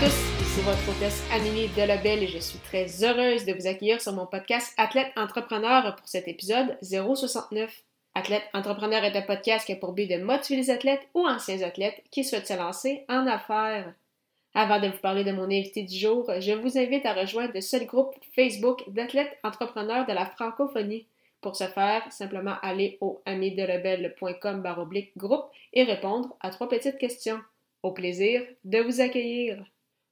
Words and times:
Tous, 0.00 0.06
ici 0.06 0.60
votre 0.60 0.88
hôtesse 0.88 1.24
Amélie 1.32 1.66
Delabelle 1.76 2.22
et 2.22 2.28
je 2.28 2.38
suis 2.38 2.60
très 2.60 3.02
heureuse 3.02 3.44
de 3.44 3.52
vous 3.52 3.66
accueillir 3.66 4.00
sur 4.00 4.12
mon 4.12 4.26
podcast 4.26 4.72
Athlète 4.76 5.10
Entrepreneur 5.16 5.96
pour 5.96 6.06
cet 6.06 6.28
épisode 6.28 6.78
069. 6.82 7.82
Athlète 8.14 8.44
Entrepreneur 8.54 9.02
est 9.02 9.16
un 9.16 9.22
podcast 9.22 9.66
qui 9.66 9.72
a 9.72 9.76
pour 9.76 9.94
but 9.94 10.06
de 10.06 10.22
motiver 10.22 10.60
les 10.60 10.70
athlètes 10.70 11.08
ou 11.14 11.26
anciens 11.26 11.62
athlètes 11.62 12.00
qui 12.12 12.22
souhaitent 12.22 12.46
se 12.46 12.56
lancer 12.56 13.04
en 13.08 13.26
affaires. 13.26 13.92
Avant 14.54 14.78
de 14.78 14.86
vous 14.86 14.98
parler 14.98 15.24
de 15.24 15.32
mon 15.32 15.46
invité 15.46 15.82
du 15.82 15.98
jour, 15.98 16.30
je 16.38 16.52
vous 16.52 16.78
invite 16.78 17.04
à 17.04 17.14
rejoindre 17.14 17.54
le 17.54 17.60
seul 17.60 17.84
groupe 17.84 18.14
Facebook 18.36 18.84
d'athlètes 18.86 19.36
entrepreneurs 19.42 20.06
de 20.06 20.12
la 20.12 20.26
francophonie. 20.26 21.08
Pour 21.40 21.56
ce 21.56 21.64
faire, 21.64 22.04
simplement 22.12 22.54
aller 22.62 22.98
au 23.00 23.20
amidelebel.com 23.26 24.62
groupe 25.16 25.46
et 25.72 25.82
répondre 25.82 26.36
à 26.38 26.50
trois 26.50 26.68
petites 26.68 26.98
questions. 26.98 27.40
Au 27.82 27.90
plaisir 27.90 28.42
de 28.64 28.78
vous 28.78 29.00
accueillir. 29.00 29.64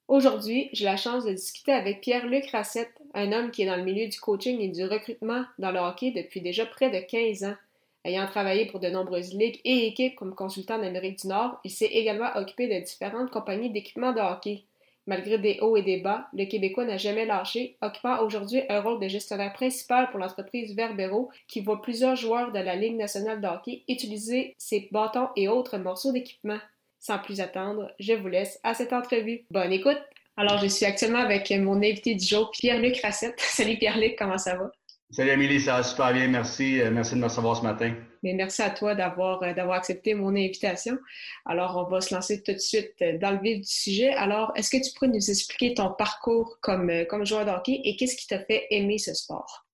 Aujourd'hui, 0.08 0.70
j'ai 0.72 0.84
la 0.84 0.96
chance 0.96 1.24
de 1.24 1.32
discuter 1.32 1.72
avec 1.72 2.00
Pierre-Luc 2.00 2.48
Rassette, 2.52 3.02
un 3.12 3.32
homme 3.32 3.50
qui 3.50 3.62
est 3.62 3.66
dans 3.66 3.74
le 3.74 3.82
milieu 3.82 4.06
du 4.06 4.20
coaching 4.20 4.60
et 4.60 4.68
du 4.68 4.84
recrutement 4.84 5.44
dans 5.58 5.72
le 5.72 5.80
hockey 5.80 6.12
depuis 6.12 6.40
déjà 6.40 6.64
près 6.64 6.90
de 6.90 7.04
15 7.04 7.42
ans. 7.42 7.56
Ayant 8.04 8.26
travaillé 8.26 8.66
pour 8.66 8.78
de 8.78 8.86
nombreuses 8.88 9.34
ligues 9.34 9.60
et 9.64 9.88
équipes 9.88 10.14
comme 10.14 10.36
consultant 10.36 10.78
d'Amérique 10.78 11.22
du 11.22 11.26
Nord, 11.26 11.58
il 11.64 11.72
s'est 11.72 11.86
également 11.86 12.30
occupé 12.36 12.68
de 12.68 12.84
différentes 12.84 13.32
compagnies 13.32 13.70
d'équipement 13.70 14.12
de 14.12 14.20
hockey. 14.20 14.62
Malgré 15.08 15.38
des 15.38 15.58
hauts 15.60 15.76
et 15.76 15.82
des 15.82 15.98
bas, 15.98 16.28
le 16.32 16.44
Québécois 16.44 16.84
n'a 16.84 16.98
jamais 16.98 17.26
lâché, 17.26 17.76
occupant 17.82 18.20
aujourd'hui 18.20 18.62
un 18.68 18.80
rôle 18.80 19.00
de 19.00 19.08
gestionnaire 19.08 19.54
principal 19.54 20.08
pour 20.10 20.20
l'entreprise 20.20 20.76
Verbero, 20.76 21.30
qui 21.48 21.62
voit 21.62 21.82
plusieurs 21.82 22.14
joueurs 22.14 22.52
de 22.52 22.60
la 22.60 22.76
Ligue 22.76 22.96
nationale 22.96 23.40
de 23.40 23.48
hockey 23.48 23.82
utiliser 23.88 24.54
ses 24.56 24.88
bâtons 24.92 25.30
et 25.34 25.48
autres 25.48 25.78
morceaux 25.78 26.12
d'équipement. 26.12 26.58
Sans 27.06 27.18
plus 27.18 27.40
attendre, 27.40 27.92
je 28.00 28.14
vous 28.14 28.26
laisse 28.26 28.58
à 28.64 28.74
cette 28.74 28.92
entrevue. 28.92 29.46
Bonne 29.52 29.72
écoute! 29.72 30.00
Alors, 30.36 30.58
je 30.58 30.66
suis 30.66 30.84
actuellement 30.84 31.20
avec 31.20 31.52
mon 31.52 31.76
invité 31.76 32.16
du 32.16 32.26
jour, 32.26 32.50
Pierre-Luc 32.50 33.00
Rassette. 33.00 33.38
Salut 33.38 33.76
Pierre-Luc, 33.78 34.16
comment 34.18 34.38
ça 34.38 34.56
va? 34.56 34.72
Salut 35.12 35.30
Amélie, 35.30 35.60
ça 35.60 35.76
va 35.76 35.82
super 35.84 36.12
bien, 36.12 36.26
merci. 36.26 36.80
Euh, 36.80 36.90
merci 36.90 37.14
de 37.14 37.20
me 37.20 37.26
recevoir 37.26 37.58
ce 37.58 37.62
matin. 37.62 37.94
Mais 38.24 38.32
merci 38.32 38.60
à 38.60 38.70
toi 38.70 38.96
d'avoir 38.96 39.40
euh, 39.44 39.54
d'avoir 39.54 39.76
accepté 39.76 40.14
mon 40.14 40.30
invitation. 40.30 40.98
Alors, 41.44 41.76
on 41.76 41.88
va 41.88 42.00
se 42.00 42.12
lancer 42.12 42.42
tout 42.42 42.54
de 42.54 42.58
suite 42.58 42.94
euh, 43.00 43.16
dans 43.18 43.30
le 43.30 43.38
vif 43.38 43.60
du 43.60 43.72
sujet. 43.72 44.10
Alors, 44.14 44.50
est-ce 44.56 44.68
que 44.68 44.84
tu 44.84 44.92
pourrais 44.92 45.12
nous 45.12 45.30
expliquer 45.30 45.74
ton 45.74 45.92
parcours 45.92 46.58
comme, 46.60 46.90
comme 47.08 47.24
joueur 47.24 47.44
de 47.44 47.52
hockey 47.52 47.82
et 47.84 47.94
qu'est-ce 47.94 48.16
qui 48.16 48.26
t'a 48.26 48.40
fait 48.40 48.66
aimer 48.70 48.98
ce 48.98 49.14
sport? 49.14 49.65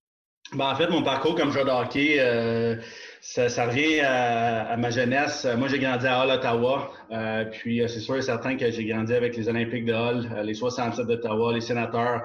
Ben, 0.54 0.70
en 0.70 0.74
fait, 0.74 0.88
mon 0.88 1.02
parcours 1.02 1.34
comme 1.34 1.50
joueur 1.50 1.64
de 1.64 1.70
hockey, 1.70 2.18
ça, 3.22 3.66
revient 3.66 4.00
à, 4.00 4.76
ma 4.76 4.90
jeunesse. 4.90 5.46
Moi, 5.56 5.68
j'ai 5.68 5.78
grandi 5.78 6.06
à 6.06 6.22
Hull, 6.22 6.30
Ottawa. 6.30 6.92
Euh, 7.10 7.44
puis, 7.44 7.80
c'est 7.88 8.00
sûr 8.00 8.16
et 8.16 8.22
certain 8.22 8.56
que 8.56 8.70
j'ai 8.70 8.84
grandi 8.84 9.14
avec 9.14 9.36
les 9.36 9.48
Olympiques 9.48 9.86
de 9.86 9.94
Hull, 9.94 10.28
les 10.44 10.54
67 10.54 11.06
d'Ottawa, 11.06 11.52
les 11.52 11.60
sénateurs. 11.60 12.20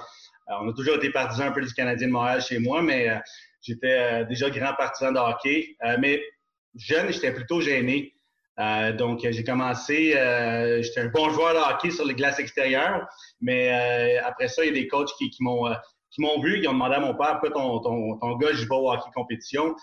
on 0.48 0.68
a 0.68 0.74
toujours 0.74 0.96
été 0.96 1.12
partisans 1.12 1.48
un 1.48 1.52
peu 1.52 1.62
du 1.62 1.74
Canadien 1.74 2.08
de 2.08 2.12
Montréal 2.12 2.42
chez 2.42 2.60
moi, 2.60 2.82
mais 2.82 3.10
euh, 3.10 3.16
j'étais 3.62 3.98
euh, 4.00 4.24
déjà 4.26 4.50
grand 4.50 4.74
partisan 4.74 5.12
de 5.12 5.20
hockey. 5.20 5.78
mais 6.00 6.22
jeune, 6.76 7.14
j'étais 7.14 7.32
plutôt 7.32 7.62
gêné. 7.62 8.12
donc, 8.98 9.20
j'ai 9.22 9.44
commencé, 9.44 10.14
j'étais 10.82 11.02
un 11.02 11.10
bon 11.14 11.30
joueur 11.30 11.54
de 11.54 11.60
hockey 11.60 11.92
sur 11.92 12.06
les 12.06 12.16
glaces 12.16 12.40
extérieures, 12.40 13.08
mais 13.40 14.18
après 14.26 14.48
ça, 14.48 14.66
il 14.66 14.68
y 14.68 14.72
a 14.72 14.74
des 14.74 14.88
coachs 14.88 15.12
qui, 15.18 15.32
m'ont 15.40 15.68
qui 16.12 16.22
m'ont 16.22 16.42
vu, 16.42 16.62
qui 16.62 16.68
ont 16.68 16.74
demandé 16.74 16.96
à 16.96 17.00
mon 17.00 17.16
père, 17.16 17.40
pourquoi 17.40 17.52
ton, 17.52 17.80
ton, 17.80 18.18
ton 18.18 18.38
gars 18.38 18.54
joue 18.54 18.68
pas 18.68 18.76
au 18.76 18.92
hockey 18.92 19.10
compétition? 19.14 19.76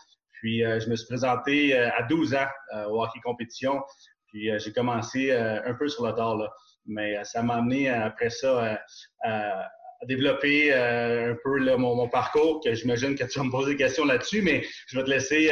Puis, 0.44 0.62
euh, 0.62 0.78
je 0.78 0.90
me 0.90 0.94
suis 0.94 1.06
présenté 1.06 1.74
euh, 1.74 1.88
à 1.96 2.02
12 2.02 2.34
ans 2.34 2.46
euh, 2.74 2.84
au 2.88 3.02
hockey 3.02 3.18
compétition. 3.24 3.80
Puis, 4.26 4.50
j'ai 4.58 4.72
commencé 4.72 5.32
un 5.32 5.74
peu 5.74 5.88
sur 5.88 6.04
le 6.04 6.12
tard, 6.12 6.36
là. 6.36 6.52
Mais 6.86 7.22
ça 7.22 7.40
m'a 7.40 7.54
amené 7.54 7.88
après 7.88 8.30
ça 8.30 8.80
à 9.22 9.70
développer 10.08 10.74
un 10.74 11.36
peu 11.44 11.76
mon, 11.76 12.08
parcours, 12.08 12.60
que 12.60 12.74
j'imagine 12.74 13.14
que 13.14 13.22
tu 13.24 13.38
vas 13.38 13.44
me 13.44 13.50
poser 13.52 13.72
des 13.72 13.76
questions 13.76 14.04
là-dessus, 14.04 14.42
mais 14.42 14.64
je 14.88 14.98
vais 14.98 15.04
te 15.04 15.08
laisser 15.10 15.46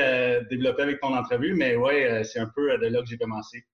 développer 0.51 0.83
avec 0.83 1.01
ton 1.01 1.17
entrevue. 1.17 1.55
Mais 1.55 1.77
ouais, 1.77 2.25
c'est 2.25 2.41
un 2.41 2.51
peu 2.57 2.77
de 2.77 2.89
là 2.89 3.01
que 3.01 3.07
j'ai 3.07 3.17
commencé. 3.17 3.65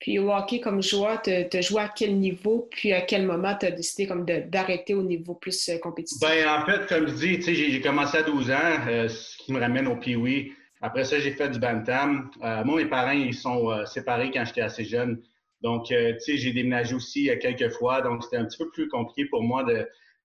Puis 0.00 0.18
au 0.20 0.30
hockey 0.32 0.60
comme 0.60 0.82
joueur, 0.82 1.20
tu 1.22 1.30
as 1.30 1.60
joué 1.60 1.82
à 1.82 1.88
quel 1.88 2.16
niveau, 2.18 2.68
puis 2.70 2.92
à 2.92 3.00
quel 3.00 3.26
moment 3.26 3.56
tu 3.58 3.66
as 3.66 3.72
décidé 3.72 4.06
comme 4.06 4.24
d'arrêter 4.24 4.94
au 4.94 5.02
niveau 5.02 5.34
plus 5.34 5.70
compétitif? 5.82 6.20
Ben, 6.20 6.48
en 6.48 6.64
fait, 6.64 6.86
comme 6.86 7.08
je 7.08 7.14
dis, 7.14 7.42
j'ai 7.42 7.80
commencé 7.80 8.18
à 8.18 8.22
12 8.22 8.50
ans 8.50 9.06
qui 9.38 9.52
me 9.52 9.58
ramène 9.58 9.88
au 9.88 9.96
pee 9.96 10.52
Après 10.80 11.04
ça, 11.04 11.18
j'ai 11.18 11.32
fait 11.32 11.48
du 11.48 11.58
bantam. 11.58 12.30
Euh, 12.44 12.62
moi, 12.64 12.76
mes 12.76 12.88
parents, 12.88 13.10
ils 13.10 13.34
sont 13.34 13.70
euh, 13.70 13.86
séparés 13.86 14.30
quand 14.30 14.44
j'étais 14.44 14.60
assez 14.60 14.84
jeune. 14.84 15.20
Donc, 15.62 15.90
euh, 15.90 16.12
tu 16.12 16.20
sais, 16.20 16.36
j'ai 16.36 16.52
déménagé 16.52 16.94
aussi 16.94 17.28
quelques 17.40 17.70
fois. 17.70 18.00
Donc, 18.00 18.22
c'était 18.22 18.36
un 18.36 18.44
petit 18.44 18.58
peu 18.58 18.70
plus 18.70 18.88
compliqué 18.88 19.28
pour 19.28 19.42
moi 19.42 19.64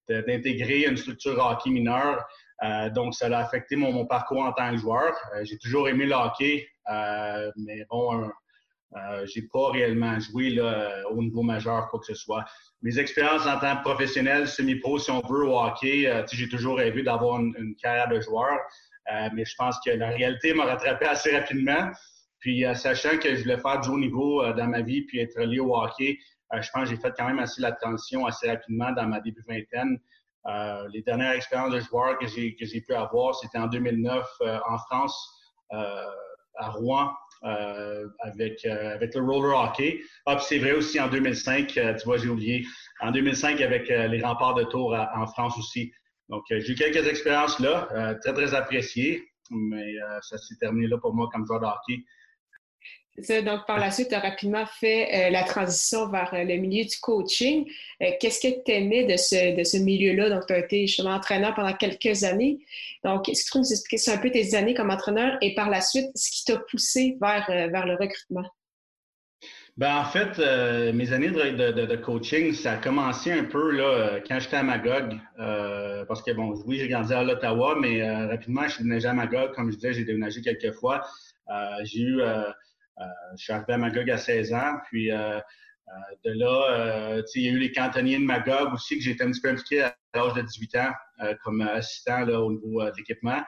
d'intégrer 0.07 0.85
une 0.85 0.97
structure 0.97 1.43
hockey 1.43 1.71
mineure. 1.71 2.23
donc, 2.93 3.15
ça 3.15 3.25
a 3.25 3.39
affecté 3.39 3.75
mon, 3.75 4.05
parcours 4.05 4.43
en 4.43 4.53
tant 4.53 4.69
que 4.69 4.77
joueur. 4.77 5.15
j'ai 5.41 5.57
toujours 5.57 5.89
aimé 5.89 6.05
le 6.05 6.13
hockey, 6.13 6.67
mais 7.55 7.83
bon, 7.89 8.29
j'ai 9.25 9.43
pas 9.43 9.71
réellement 9.71 10.19
joué 10.19 10.51
là, 10.51 11.03
au 11.09 11.21
niveau 11.21 11.41
majeur, 11.41 11.89
quoi 11.89 11.99
que 11.99 12.05
ce 12.05 12.13
soit. 12.13 12.45
Mes 12.81 12.99
expériences 12.99 13.47
en 13.47 13.59
tant 13.59 13.77
que 13.77 13.81
professionnel, 13.81 14.47
semi-pro, 14.47 14.99
si 14.99 15.09
on 15.09 15.21
veut, 15.21 15.45
au 15.45 15.59
hockey, 15.59 16.23
j'ai 16.31 16.49
toujours 16.49 16.77
rêvé 16.77 17.01
d'avoir 17.03 17.39
une, 17.39 17.55
une, 17.57 17.75
carrière 17.75 18.09
de 18.09 18.19
joueur. 18.19 18.59
Euh, 19.11 19.29
mais 19.33 19.45
je 19.45 19.55
pense 19.57 19.79
que 19.85 19.91
la 19.91 20.09
réalité 20.09 20.53
m'a 20.53 20.65
rattrapé 20.65 21.05
assez 21.05 21.35
rapidement. 21.35 21.91
Puis, 22.39 22.65
euh, 22.65 22.73
sachant 22.73 23.17
que 23.17 23.35
je 23.35 23.43
voulais 23.43 23.57
faire 23.57 23.79
du 23.81 23.89
haut 23.89 23.99
niveau 23.99 24.43
euh, 24.43 24.53
dans 24.53 24.67
ma 24.67 24.81
vie 24.81 25.01
puis 25.01 25.19
être 25.19 25.39
lié 25.41 25.59
au 25.59 25.75
hockey, 25.75 26.17
je 26.61 26.69
pense 26.71 26.83
que 26.83 26.89
j'ai 26.95 27.01
fait 27.01 27.13
quand 27.17 27.25
même 27.25 27.39
assez 27.39 27.61
la 27.61 27.71
transition 27.71 28.27
assez 28.27 28.47
rapidement 28.47 28.91
dans 28.91 29.07
ma 29.07 29.19
début 29.21 29.41
vingtaine. 29.47 29.97
les 30.93 31.01
dernières 31.01 31.31
expériences 31.31 31.73
de 31.73 31.79
joueur 31.79 32.19
que 32.19 32.27
j'ai, 32.27 32.55
que 32.55 32.63
j'ai 32.63 32.81
pu 32.81 32.93
avoir, 32.93 33.33
c'était 33.33 33.57
en 33.57 33.65
2009 33.65 34.23
en 34.69 34.77
France, 34.77 35.17
à 35.71 36.69
Rouen, 36.69 37.11
avec, 37.43 38.65
avec 38.65 39.15
le 39.15 39.21
roller 39.21 39.57
hockey. 39.59 40.01
Ah, 40.25 40.37
c'est 40.39 40.59
vrai 40.59 40.71
aussi 40.71 40.99
en 40.99 41.09
2005, 41.09 41.67
tu 41.67 41.81
vois, 42.05 42.17
j'ai 42.17 42.29
oublié, 42.29 42.65
en 43.01 43.11
2005 43.11 43.59
avec 43.61 43.89
les 43.89 44.21
remparts 44.21 44.55
de 44.55 44.63
Tours 44.63 44.95
en 44.95 45.27
France 45.27 45.57
aussi. 45.57 45.91
Donc, 46.29 46.43
euh, 46.51 46.59
j'ai 46.59 46.73
eu 46.73 46.75
quelques 46.75 47.07
expériences 47.07 47.59
là, 47.59 47.87
euh, 47.91 48.15
très, 48.19 48.33
très 48.33 48.53
appréciées, 48.53 49.23
mais 49.51 50.01
euh, 50.01 50.19
ça 50.21 50.37
s'est 50.37 50.55
terminé 50.55 50.87
là 50.87 50.97
pour 50.97 51.13
moi 51.13 51.29
comme 51.31 51.45
joueur 51.45 51.59
de 51.59 51.65
hockey. 51.65 52.03
Donc, 53.17 53.67
par 53.67 53.77
la 53.77 53.91
suite, 53.91 54.09
tu 54.09 54.15
as 54.15 54.19
rapidement 54.19 54.65
fait 54.65 55.29
la 55.29 55.43
transition 55.43 56.09
vers 56.09 56.31
le 56.33 56.57
milieu 56.57 56.83
du 56.83 56.97
coaching. 56.99 57.69
Qu'est-ce 57.99 58.39
que 58.39 58.63
tu 58.63 58.71
aimais 58.71 59.03
de 59.03 59.17
ce, 59.17 59.55
de 59.55 59.63
ce 59.63 59.77
milieu-là? 59.77 60.31
Donc, 60.31 60.47
tu 60.47 60.53
as 60.53 60.59
été 60.59 60.87
justement 60.87 61.11
entraîneur 61.11 61.53
pendant 61.53 61.73
quelques 61.73 62.23
années. 62.23 62.57
Donc, 63.03 63.29
est-ce 63.29 63.43
que 63.43 63.47
tu 63.49 63.51
peux 63.53 63.59
nous 63.59 63.71
expliquer 63.71 64.11
un 64.11 64.17
peu 64.17 64.31
tes 64.31 64.55
années 64.55 64.73
comme 64.73 64.89
entraîneur 64.89 65.37
et 65.41 65.53
par 65.53 65.69
la 65.69 65.81
suite, 65.81 66.09
ce 66.15 66.31
qui 66.31 66.45
t'a 66.45 66.57
poussé 66.57 67.17
vers, 67.21 67.45
le 67.49 67.95
recrutement? 67.95 68.49
Ben, 69.77 69.95
en 69.97 70.05
fait, 70.05 70.39
euh, 70.39 70.93
mes 70.93 71.13
années 71.13 71.29
de, 71.29 71.95
coaching, 71.97 72.53
ça 72.53 72.73
a 72.73 72.77
commencé 72.77 73.31
un 73.31 73.43
peu 73.43 73.71
là, 73.71 73.83
euh, 73.83 74.19
quand 74.27 74.39
j'étais 74.39 74.57
à 74.57 74.63
Magog. 74.63 75.19
Euh, 75.39 76.05
parce 76.05 76.23
que, 76.23 76.31
bon, 76.31 76.53
oui, 76.65 76.77
j'ai 76.79 76.87
grandi 76.87 77.13
à 77.13 77.23
l'Ottawa, 77.23 77.75
mais 77.79 78.03
rapidement, 78.25 78.63
je 78.63 78.75
suis 78.75 78.83
déménagé 78.83 79.07
à 79.07 79.13
Magog. 79.13 79.53
Comme 79.53 79.71
je 79.71 79.75
disais, 79.75 79.93
j'ai 79.93 80.05
déménagé 80.05 80.41
quelques 80.41 80.73
fois. 80.73 81.01
j'ai 81.83 82.01
eu, 82.01 82.21
je 82.97 83.43
suis 83.43 83.53
arrivé 83.53 83.73
à 83.73 83.77
Magog 83.77 84.09
à 84.09 84.17
16 84.17 84.53
ans. 84.53 84.77
Puis, 84.89 85.09
de 85.09 86.31
là, 86.31 87.21
il 87.35 87.41
y 87.41 87.49
a 87.49 87.51
eu 87.51 87.59
les 87.59 87.71
cantonniers 87.71 88.19
de 88.19 88.23
Magog 88.23 88.73
aussi, 88.73 88.99
que 88.99 89.09
été 89.09 89.23
un 89.23 89.31
petit 89.31 89.41
peu 89.41 89.49
impliqué 89.49 89.81
à 89.81 89.95
l'âge 90.13 90.33
de 90.33 90.41
18 90.41 90.75
ans 90.77 90.91
comme 91.43 91.61
assistant 91.61 92.25
là, 92.25 92.41
au 92.41 92.51
niveau 92.51 92.83
de 92.83 92.91
l'équipement. 92.97 93.41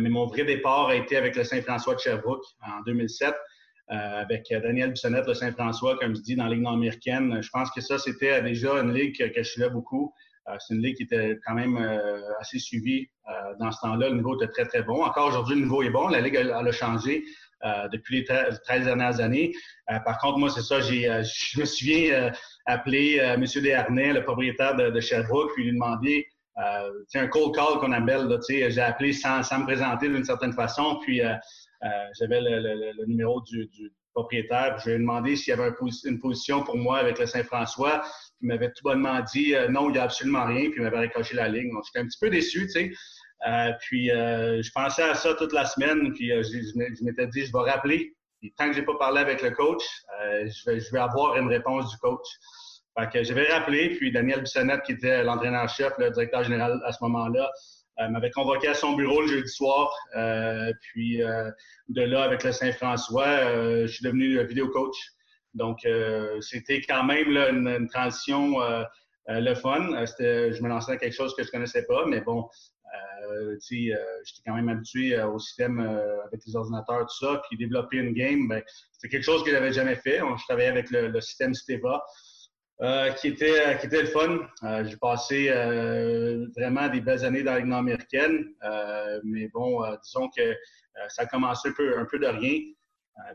mais 0.00 0.08
mon 0.08 0.26
vrai 0.26 0.44
départ 0.44 0.88
a 0.88 0.94
été 0.94 1.16
avec 1.16 1.36
le 1.36 1.44
Saint-François 1.44 1.94
de 1.94 2.00
Sherbrooke 2.00 2.44
en 2.62 2.82
2007. 2.82 3.34
Euh, 3.90 4.20
avec 4.20 4.46
Daniel 4.50 4.90
Bissonnette 4.90 5.26
de 5.26 5.32
Saint-François, 5.32 5.96
comme 5.98 6.14
je 6.14 6.20
dis, 6.20 6.36
dans 6.36 6.44
la 6.44 6.50
Ligue 6.50 6.60
nord-américaine. 6.60 7.40
Je 7.40 7.48
pense 7.48 7.70
que 7.70 7.80
ça, 7.80 7.98
c'était 7.98 8.42
déjà 8.42 8.74
une 8.74 8.92
ligue 8.92 9.16
que, 9.16 9.42
je 9.42 9.48
suivais 9.48 9.70
beaucoup. 9.70 10.12
Euh, 10.46 10.56
c'est 10.58 10.74
une 10.74 10.82
ligue 10.82 10.96
qui 10.96 11.04
était 11.04 11.38
quand 11.46 11.54
même 11.54 11.78
euh, 11.78 12.20
assez 12.38 12.58
suivie 12.58 13.08
dans 13.58 13.70
ce 13.70 13.80
temps-là. 13.80 14.10
Le 14.10 14.16
niveau 14.16 14.34
était 14.36 14.52
très, 14.52 14.66
très 14.66 14.82
bon. 14.82 15.02
Encore 15.04 15.28
aujourd'hui, 15.28 15.54
le 15.54 15.62
niveau 15.62 15.82
est 15.82 15.90
bon. 15.90 16.08
La 16.08 16.20
ligue, 16.20 16.34
elle, 16.34 16.50
a 16.50 16.72
changé. 16.72 17.24
Depuis 17.92 18.18
les 18.18 18.24
13 18.24 18.84
dernières 18.84 19.20
années. 19.20 19.52
par 20.04 20.18
contre, 20.18 20.38
moi, 20.38 20.50
c'est 20.50 20.62
ça, 20.62 20.80
je 20.80 21.60
me 21.60 21.64
souviens 21.64 22.32
appeler 22.66 23.16
M. 23.16 23.44
Desharnais, 23.44 24.12
le 24.12 24.22
propriétaire 24.22 24.76
de, 24.76 25.00
Sherbrooke, 25.00 25.52
puis 25.54 25.64
lui 25.64 25.72
demander 25.72 26.26
c'est 27.06 27.18
un 27.18 27.28
cold 27.28 27.54
call 27.54 27.78
qu'on 27.80 27.92
appelle. 27.92 28.28
J'ai 28.48 28.80
appelé 28.80 29.12
sans, 29.12 29.40
me 29.40 29.64
présenter 29.64 30.08
d'une 30.08 30.24
certaine 30.24 30.52
façon. 30.52 30.98
Puis 31.02 31.20
j'avais 32.18 32.40
le, 32.40 33.06
numéro 33.06 33.40
du, 33.42 33.68
propriétaire. 34.14 34.78
Je 34.80 34.90
lui 34.90 34.96
ai 34.96 34.98
demandé 34.98 35.36
s'il 35.36 35.54
y 35.54 35.60
avait 35.60 35.72
une 36.04 36.18
position 36.18 36.62
pour 36.64 36.76
moi 36.76 36.98
avec 36.98 37.18
le 37.18 37.26
Saint-François. 37.26 38.02
Il 38.40 38.48
m'avait 38.48 38.72
tout 38.72 38.82
bonnement 38.82 39.20
dit 39.32 39.54
non, 39.70 39.88
il 39.88 39.92
n'y 39.92 39.98
a 39.98 40.04
absolument 40.04 40.46
rien. 40.46 40.70
Puis 40.70 40.74
il 40.76 40.82
m'avait 40.82 40.98
raccroché 40.98 41.34
la 41.34 41.48
ligne. 41.48 41.72
Donc, 41.72 41.84
j'étais 41.86 42.04
un 42.04 42.06
petit 42.06 42.18
peu 42.20 42.30
déçu, 42.30 42.66
tu 42.66 42.70
sais. 42.70 42.92
Euh, 43.46 43.72
puis 43.80 44.10
euh, 44.10 44.62
je 44.62 44.70
pensais 44.72 45.02
à 45.02 45.14
ça 45.14 45.34
toute 45.34 45.52
la 45.52 45.64
semaine, 45.64 46.12
puis 46.12 46.32
euh, 46.32 46.42
je, 46.42 47.04
m'étais 47.04 47.26
dit, 47.28 47.46
je 47.46 47.52
vais 47.52 47.70
rappeler. 47.70 48.14
tant 48.56 48.68
que 48.68 48.74
j'ai 48.74 48.82
pas 48.82 48.96
parlé 48.98 49.20
avec 49.20 49.42
le 49.42 49.50
coach, 49.50 49.84
je 50.20 50.70
vais, 50.70 50.80
je, 50.80 50.90
vais, 50.90 50.98
avoir 50.98 51.36
une 51.36 51.48
réponse 51.48 51.90
du 51.90 51.96
coach. 51.98 52.26
Fait 52.98 53.08
que 53.10 53.22
je 53.22 53.32
vais 53.32 53.46
puis 53.96 54.10
Daniel 54.10 54.40
Bissonnette, 54.40 54.82
qui 54.82 54.92
était 54.92 55.22
l'entraîneur-chef, 55.22 55.92
le 55.98 56.10
directeur 56.10 56.42
général 56.42 56.80
à 56.84 56.92
ce 56.92 56.98
moment-là, 57.04 57.50
m'avait 58.10 58.30
convoqué 58.30 58.68
à 58.68 58.74
son 58.74 58.94
bureau 58.94 59.22
le 59.22 59.28
jeudi 59.28 59.48
soir. 59.48 59.92
puis 60.80 61.18
de 61.18 62.02
là, 62.02 62.24
avec 62.24 62.42
le 62.42 62.50
Saint-François, 62.50 63.82
je 63.82 63.86
suis 63.86 64.04
devenu 64.04 64.44
vidéo 64.46 64.68
coach. 64.68 64.96
Donc, 65.54 65.86
c'était 66.40 66.80
quand 66.80 67.04
même 67.04 67.30
là, 67.30 67.50
une, 67.50 67.88
transition 67.88 68.56
le 69.28 69.54
fun. 69.54 70.04
je 70.18 70.60
me 70.60 70.68
lançais 70.68 70.92
dans 70.92 70.98
quelque 70.98 71.14
chose 71.14 71.36
que 71.36 71.44
je 71.44 71.50
connaissais 71.52 71.86
pas, 71.86 72.04
mais 72.06 72.20
bon, 72.20 72.48
euh, 72.48 72.48
euh, 72.48 72.77
j'étais 73.60 74.42
quand 74.46 74.54
même 74.54 74.68
habitué 74.68 75.14
euh, 75.14 75.28
au 75.28 75.38
système 75.38 75.80
avec 75.80 76.40
les 76.46 76.56
ordinateurs, 76.56 77.06
tout 77.06 77.26
ça. 77.26 77.42
Puis 77.48 77.58
développer 77.58 77.98
une 77.98 78.12
game, 78.12 78.48
ben, 78.48 78.62
c'était 78.92 79.08
quelque 79.08 79.24
chose 79.24 79.44
que 79.44 79.50
j'avais 79.50 79.72
jamais 79.72 79.96
fait. 79.96 80.18
je 80.18 80.44
travaillais 80.44 80.68
avec 80.68 80.90
le, 80.90 81.20
système 81.20 81.54
Steva. 81.54 82.02
qui, 83.20 83.28
était, 83.28 83.78
qui 83.80 83.86
était 83.86 84.02
le 84.02 84.08
fun. 84.08 84.38
j'ai 84.84 84.96
passé 84.96 85.48
vraiment 86.56 86.88
des 86.88 87.00
belles 87.00 87.24
années 87.24 87.42
dans 87.42 87.54
la 87.54 87.60
Ligue 87.60 87.72
américaine, 87.72 88.46
mais 89.24 89.48
bon, 89.48 89.82
disons 90.02 90.28
que 90.36 90.54
ça 91.08 91.22
a 91.22 91.26
commencé 91.26 91.68
un 91.68 91.72
peu, 91.72 91.98
un 91.98 92.04
peu 92.04 92.18
de 92.18 92.26
rien. 92.26 92.60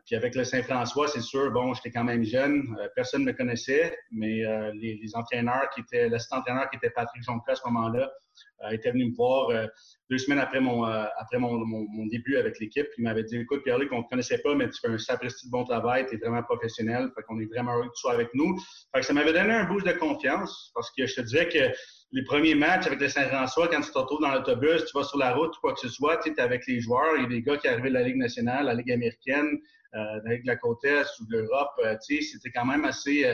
puis 0.06 0.16
avec 0.16 0.36
le 0.36 0.44
Saint-François, 0.44 1.08
c'est 1.08 1.22
sûr, 1.22 1.52
bon, 1.52 1.74
j'étais 1.74 1.92
quand 1.92 2.04
même 2.04 2.24
jeune, 2.24 2.64
personne 2.96 3.22
ne 3.22 3.28
me 3.28 3.34
connaissait, 3.34 3.98
mais 4.12 4.44
les, 4.74 5.12
entraîneurs 5.16 5.70
qui 5.74 5.82
étaient, 5.82 6.10
l'assistant 6.10 6.38
entraîneur 6.38 6.70
qui 6.70 6.78
était 6.78 6.90
Patrick 6.92 7.24
Jonca 7.24 7.52
à 7.52 7.56
ce 7.56 7.66
moment-là, 7.66 8.10
euh, 8.10 8.33
était 8.72 8.92
venu 8.92 9.10
me 9.10 9.16
voir 9.16 9.50
euh, 9.50 9.68
deux 10.10 10.18
semaines 10.18 10.40
après 10.40 10.60
mon, 10.60 10.86
euh, 10.88 11.06
après 11.18 11.38
mon, 11.38 11.66
mon, 11.66 12.06
début 12.08 12.38
avec 12.38 12.60
l'équipe. 12.60 12.88
Il 12.98 13.04
m'avait 13.04 13.24
dit 13.24 13.38
Écoute, 13.38 13.64
Pierre-Luc, 13.64 13.92
on 13.92 14.00
ne 14.00 14.04
te 14.04 14.10
connaissait 14.10 14.38
pas, 14.40 14.56
mais 14.56 14.70
tu 14.70 14.80
fais 14.80 14.88
un 14.88 14.98
sapristi 14.98 15.48
de 15.48 15.52
bon 15.52 15.64
travail, 15.64 16.06
tu 16.08 16.16
es 16.16 16.18
vraiment 16.18 16.44
professionnel. 16.44 17.10
Fait 17.16 17.24
qu'on 17.24 17.40
est 17.40 17.46
vraiment 17.46 17.76
heureux 17.76 17.88
que 17.88 17.94
tu 17.96 18.02
sois 18.02 18.14
avec 18.14 18.30
nous. 18.34 18.58
Fait 18.94 19.02
que 19.02 19.06
ça 19.06 19.14
m'avait 19.14 19.34
donné 19.34 19.54
un 19.54 19.66
boost 19.66 19.86
de 19.86 19.94
confiance 19.94 20.72
parce 20.74 20.92
que 20.92 21.06
je 21.06 21.16
te 21.16 21.22
disais 21.22 21.48
que 21.50 21.76
les 22.12 22.24
premiers 22.24 22.56
matchs 22.56 22.86
avec 22.86 23.00
le 23.00 23.10
Saint-François, 23.10 23.68
quand 23.68 23.82
tu 23.82 23.92
te 23.92 23.98
retrouves 23.98 24.22
dans 24.22 24.32
l'autobus, 24.32 24.86
tu 24.86 24.98
vas 24.98 25.04
sur 25.04 25.18
la 25.18 25.34
route, 25.34 25.56
quoi 25.62 25.74
que 25.74 25.80
ce 25.80 25.90
soit, 25.90 26.18
tu 26.18 26.32
es 26.32 26.40
avec 26.40 26.68
les 26.68 26.80
joueurs. 26.80 27.16
Il 27.18 27.24
y 27.24 27.26
a 27.26 27.30
des 27.30 27.42
gars 27.42 27.58
qui 27.58 27.68
arrivaient 27.68 27.90
de 27.90 27.96
la 27.96 28.04
Ligue 28.04 28.18
nationale, 28.18 28.66
la 28.66 28.76
Ligue 28.76 28.92
américaine, 28.92 29.60
euh, 29.96 30.20
de 30.20 30.26
la 30.26 30.36
Ligue 30.36 30.44
de 30.44 30.48
la 30.48 30.58
côte 30.58 30.84
Est 30.86 31.20
ou 31.20 31.26
de 31.26 31.38
l'Europe. 31.40 31.72
c'était 32.02 32.52
quand 32.52 32.66
même 32.66 32.86
assez 32.86 33.26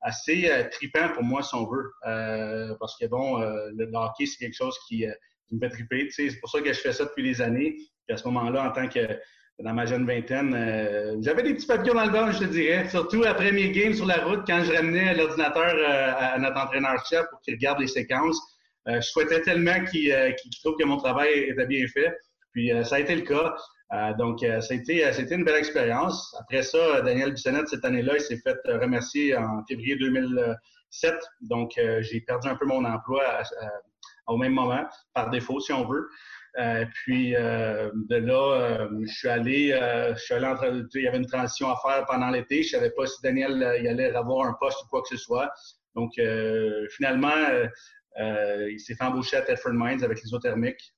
assez 0.00 0.48
euh, 0.50 0.64
tripant 0.70 1.08
pour 1.14 1.22
moi, 1.22 1.42
si 1.42 1.54
on 1.54 1.66
veut. 1.66 1.92
Euh, 2.06 2.74
parce 2.78 2.96
que, 2.96 3.06
bon, 3.06 3.40
euh, 3.40 3.70
le, 3.76 3.90
hockey, 3.92 4.26
c'est 4.26 4.38
quelque 4.38 4.56
chose 4.56 4.76
qui, 4.86 5.06
me 5.50 5.60
fait 5.60 5.70
triper. 5.70 6.08
C'est 6.10 6.28
pour 6.40 6.50
ça 6.50 6.60
que 6.60 6.72
je 6.72 6.78
fais 6.78 6.92
ça 6.92 7.04
depuis 7.04 7.22
des 7.22 7.40
années. 7.40 7.74
Puis 8.06 8.14
à 8.14 8.16
ce 8.16 8.24
moment-là, 8.28 8.68
en 8.68 8.72
tant 8.72 8.88
que 8.88 9.00
dans 9.58 9.72
ma 9.72 9.86
jeune 9.86 10.06
vingtaine, 10.06 10.52
j'avais 11.22 11.42
des 11.42 11.54
petits 11.54 11.66
papillons 11.66 11.94
dans 11.94 12.04
le 12.04 12.12
ventre, 12.12 12.32
je 12.34 12.40
te 12.40 12.44
dirais. 12.44 12.86
Surtout 12.90 13.24
après 13.24 13.50
mes 13.50 13.70
games 13.70 13.94
sur 13.94 14.06
la 14.06 14.24
route, 14.24 14.42
quand 14.46 14.62
je 14.62 14.72
ramenais 14.72 15.14
l'ordinateur 15.14 15.74
à 15.84 16.38
notre 16.38 16.58
entraîneur-chef 16.58 17.24
pour 17.30 17.40
qu'il 17.40 17.54
regarde 17.54 17.80
les 17.80 17.88
séquences. 17.88 18.38
je 18.86 19.00
souhaitais 19.00 19.40
tellement 19.40 19.82
qu'il 19.86 20.12
trouve 20.62 20.76
que 20.78 20.84
mon 20.84 20.98
travail 20.98 21.30
était 21.48 21.66
bien 21.66 21.86
fait. 21.88 22.14
Puis 22.52 22.70
ça 22.84 22.96
a 22.96 23.00
été 23.00 23.16
le 23.16 23.22
cas. 23.22 23.56
Euh, 23.92 24.12
donc, 24.14 24.42
euh, 24.42 24.60
été, 24.70 25.04
euh, 25.04 25.12
c'était 25.12 25.34
une 25.34 25.44
belle 25.44 25.56
expérience. 25.56 26.36
Après 26.40 26.62
ça, 26.62 27.00
Daniel 27.00 27.32
Bissonnette, 27.32 27.68
cette 27.68 27.84
année-là, 27.84 28.14
il 28.16 28.20
s'est 28.20 28.38
fait 28.38 28.58
remercier 28.66 29.34
en 29.36 29.64
février 29.66 29.96
2007. 29.96 31.14
Donc, 31.42 31.80
j'ai 32.00 32.20
perdu 32.20 32.48
un 32.48 32.56
peu 32.56 32.66
mon 32.66 32.84
emploi 32.84 33.22
au 34.26 34.36
même 34.36 34.52
moment, 34.52 34.86
par 35.14 35.30
défaut, 35.30 35.60
si 35.60 35.72
on 35.72 35.86
veut. 35.86 36.08
puis 37.04 37.32
de 37.32 38.16
là, 38.16 38.88
je 39.06 39.12
suis 39.12 39.28
allé, 39.28 39.68
je 40.14 40.18
suis 40.18 40.34
allé 40.34 40.46
entre, 40.46 40.86
il 40.94 41.02
y 41.02 41.08
avait 41.08 41.18
une 41.18 41.26
transition 41.26 41.70
à 41.70 41.76
faire 41.76 42.04
pendant 42.06 42.30
l'été. 42.30 42.62
Je 42.62 42.70
savais 42.70 42.90
pas 42.90 43.06
si 43.06 43.20
Daniel 43.22 43.76
il 43.80 43.88
allait 43.88 44.14
avoir 44.14 44.46
un 44.46 44.54
poste 44.58 44.82
ou 44.82 44.86
quoi 44.88 45.02
que 45.02 45.08
ce 45.08 45.16
soit. 45.16 45.50
Donc 45.94 46.12
finalement, 46.90 47.46
il 48.18 48.80
s'est 48.80 48.94
fait 48.94 49.04
embaucher 49.04 49.36
à 49.36 49.42
Tedford 49.42 49.74
Mines 49.74 50.02
avec 50.02 50.20
l'isothermique. 50.22 50.94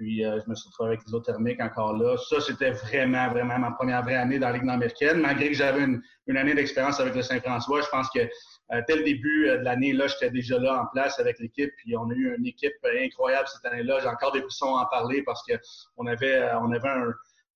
Puis, 0.00 0.24
euh, 0.24 0.40
je 0.42 0.48
me 0.48 0.54
suis 0.54 0.66
retrouvé 0.70 0.88
avec 0.88 1.04
l'isothermique 1.04 1.60
encore 1.60 1.92
là. 1.92 2.16
Ça, 2.16 2.40
c'était 2.40 2.70
vraiment, 2.70 3.28
vraiment 3.28 3.58
ma 3.58 3.72
première 3.72 4.02
vraie 4.02 4.14
année 4.14 4.38
dans 4.38 4.48
la 4.48 4.54
Ligue 4.54 4.66
américaine. 4.66 5.20
Malgré 5.20 5.50
que 5.50 5.54
j'avais 5.54 5.82
une, 5.82 6.00
année 6.38 6.54
d'expérience 6.54 6.98
avec 7.00 7.14
le 7.14 7.20
Saint-François, 7.20 7.82
je 7.82 7.88
pense 7.90 8.08
que 8.08 8.20
euh, 8.20 8.80
dès 8.88 8.96
le 8.96 9.02
début 9.02 9.48
euh, 9.48 9.58
de 9.58 9.64
l'année, 9.64 9.92
là, 9.92 10.06
j'étais 10.06 10.30
déjà 10.30 10.58
là 10.58 10.84
en 10.84 10.86
place 10.86 11.20
avec 11.20 11.38
l'équipe. 11.38 11.70
Puis, 11.76 11.94
on 11.98 12.08
a 12.08 12.14
eu 12.14 12.34
une 12.34 12.46
équipe 12.46 12.72
incroyable 12.82 13.46
cette 13.48 13.70
année-là. 13.70 13.98
J'ai 14.00 14.08
encore 14.08 14.32
des 14.32 14.40
frissons 14.40 14.74
à 14.74 14.84
en 14.84 14.86
parler 14.86 15.22
parce 15.22 15.42
qu'on 15.44 16.06
avait, 16.06 16.50
on 16.62 16.72
avait 16.72 16.88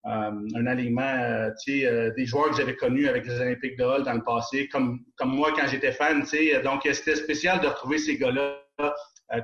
un, 0.05 0.67
alignement, 0.67 1.49
des 1.67 2.26
joueurs 2.26 2.50
que 2.50 2.56
j'avais 2.58 2.76
connus 2.76 3.08
avec 3.08 3.25
les 3.25 3.40
Olympiques 3.40 3.79
de 3.79 3.85
Hall 3.85 4.02
dans 4.05 4.12
le 4.12 4.23
passé, 4.23 4.69
comme, 4.69 5.00
comme 5.17 5.31
moi 5.31 5.50
quand 5.56 5.67
j'étais 5.67 5.93
fan. 5.93 6.23
Donc, 6.62 6.82
c'était 6.93 7.17
spécial 7.17 7.62
de 7.62 7.69
retrouver 7.69 7.97
ces 7.97 8.19
gars-là, 8.19 8.58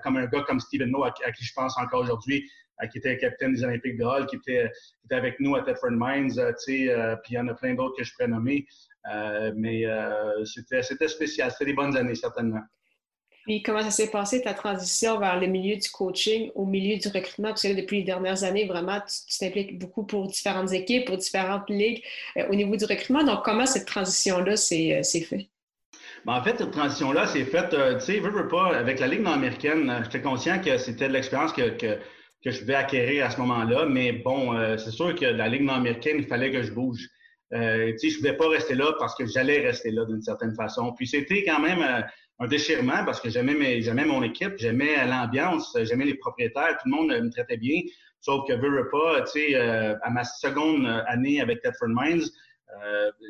comme 0.02 0.18
un 0.18 0.26
gars 0.26 0.42
comme 0.42 0.60
Steven 0.60 0.90
No, 0.90 1.02
à, 1.04 1.12
qui 1.12 1.44
je 1.44 1.54
pense 1.54 1.78
encore 1.78 2.02
aujourd'hui, 2.02 2.46
qui 2.88 2.98
était 2.98 3.16
capitaine 3.18 3.52
des 3.54 3.64
Olympiques 3.64 3.98
de 3.98 4.04
Hall, 4.04 4.26
qui 4.26 4.36
était, 4.36 4.70
avec 5.10 5.40
nous 5.40 5.54
à 5.56 5.62
Thetford 5.62 5.90
Mines, 5.90 6.38
euh, 6.38 6.52
euh, 6.68 7.16
puis 7.16 7.32
il 7.32 7.34
y 7.34 7.38
en 7.38 7.48
a 7.48 7.54
plein 7.54 7.74
d'autres 7.74 7.96
que 7.96 8.04
je 8.04 8.12
pourrais 8.12 8.28
nommer. 8.28 8.66
Euh, 9.12 9.52
mais 9.56 9.84
c'était 10.44 11.08
spécial. 11.08 11.50
C'était 11.50 11.66
des 11.66 11.74
bonnes 11.74 11.96
années, 11.96 12.14
certainement. 12.14 12.60
Puis 13.44 13.62
comment 13.62 13.82
ça 13.82 13.90
s'est 13.90 14.10
passé, 14.10 14.42
ta 14.42 14.52
transition 14.52 15.18
vers 15.18 15.40
le 15.40 15.46
milieu 15.46 15.74
du 15.76 15.88
coaching 15.88 16.50
au 16.54 16.66
milieu 16.66 16.98
du 16.98 17.08
recrutement? 17.08 17.48
Parce 17.48 17.62
que 17.62 17.74
depuis 17.74 17.98
les 17.98 18.04
dernières 18.04 18.44
années, 18.44 18.66
vraiment, 18.66 19.00
tu 19.00 19.38
t'impliques 19.38 19.78
beaucoup 19.78 20.04
pour 20.04 20.26
différentes 20.26 20.72
équipes, 20.72 21.06
pour 21.06 21.16
différentes 21.16 21.68
ligues 21.70 22.02
au 22.50 22.54
niveau 22.54 22.76
du 22.76 22.84
recrutement. 22.84 23.24
Donc, 23.24 23.42
comment 23.42 23.64
cette 23.64 23.86
transition-là 23.86 24.56
s'est 24.56 25.02
fait? 25.02 25.48
Ben, 26.26 26.34
en 26.34 26.42
fait, 26.44 26.58
cette 26.58 26.70
transition-là 26.70 27.26
s'est 27.26 27.46
faite, 27.46 27.70
tu 27.70 28.00
sais, 28.04 28.20
veux, 28.20 28.30
veux 28.30 28.48
pas, 28.48 28.76
avec 28.76 29.00
la 29.00 29.06
Ligue 29.06 29.22
nord-américaine, 29.22 30.02
j'étais 30.04 30.20
conscient 30.20 30.60
que 30.60 30.76
c'était 30.76 31.08
de 31.08 31.14
l'expérience 31.14 31.54
que, 31.54 31.70
que 31.70 31.98
que 32.42 32.50
je 32.50 32.60
devais 32.60 32.74
acquérir 32.74 33.26
à 33.26 33.30
ce 33.30 33.38
moment-là. 33.38 33.86
Mais 33.86 34.12
bon, 34.12 34.54
euh, 34.54 34.76
c'est 34.76 34.90
sûr 34.90 35.14
que 35.14 35.24
la 35.24 35.48
Ligue 35.48 35.62
nord-américaine, 35.62 36.16
il 36.18 36.26
fallait 36.26 36.50
que 36.50 36.62
je 36.62 36.72
bouge. 36.72 37.08
Euh, 37.52 37.92
je 38.00 38.06
ne 38.06 38.16
pouvais 38.16 38.36
pas 38.36 38.48
rester 38.48 38.74
là 38.74 38.94
parce 38.98 39.14
que 39.16 39.26
j'allais 39.26 39.60
rester 39.60 39.90
là 39.90 40.04
d'une 40.04 40.22
certaine 40.22 40.54
façon. 40.54 40.92
Puis 40.92 41.06
c'était 41.06 41.44
quand 41.44 41.60
même 41.60 41.82
euh, 41.82 42.02
un 42.38 42.46
déchirement 42.46 43.04
parce 43.04 43.20
que 43.20 43.28
j'aimais, 43.28 43.82
j'aimais 43.82 44.04
mon 44.04 44.22
équipe, 44.22 44.54
j'aimais 44.56 45.04
l'ambiance, 45.06 45.76
j'aimais 45.82 46.06
les 46.06 46.14
propriétaires, 46.14 46.78
tout 46.80 46.88
le 46.88 46.96
monde 46.96 47.08
me 47.08 47.30
traitait 47.30 47.58
bien. 47.58 47.80
Sauf 48.20 48.46
que 48.46 48.52
veux, 48.52 48.88
pas, 48.90 49.22
tu 49.22 49.30
sais, 49.30 49.54
à 49.56 50.10
ma 50.10 50.24
seconde 50.24 50.86
année 51.06 51.40
avec 51.40 51.62
Tedford 51.62 51.88
Mines, 51.88 52.22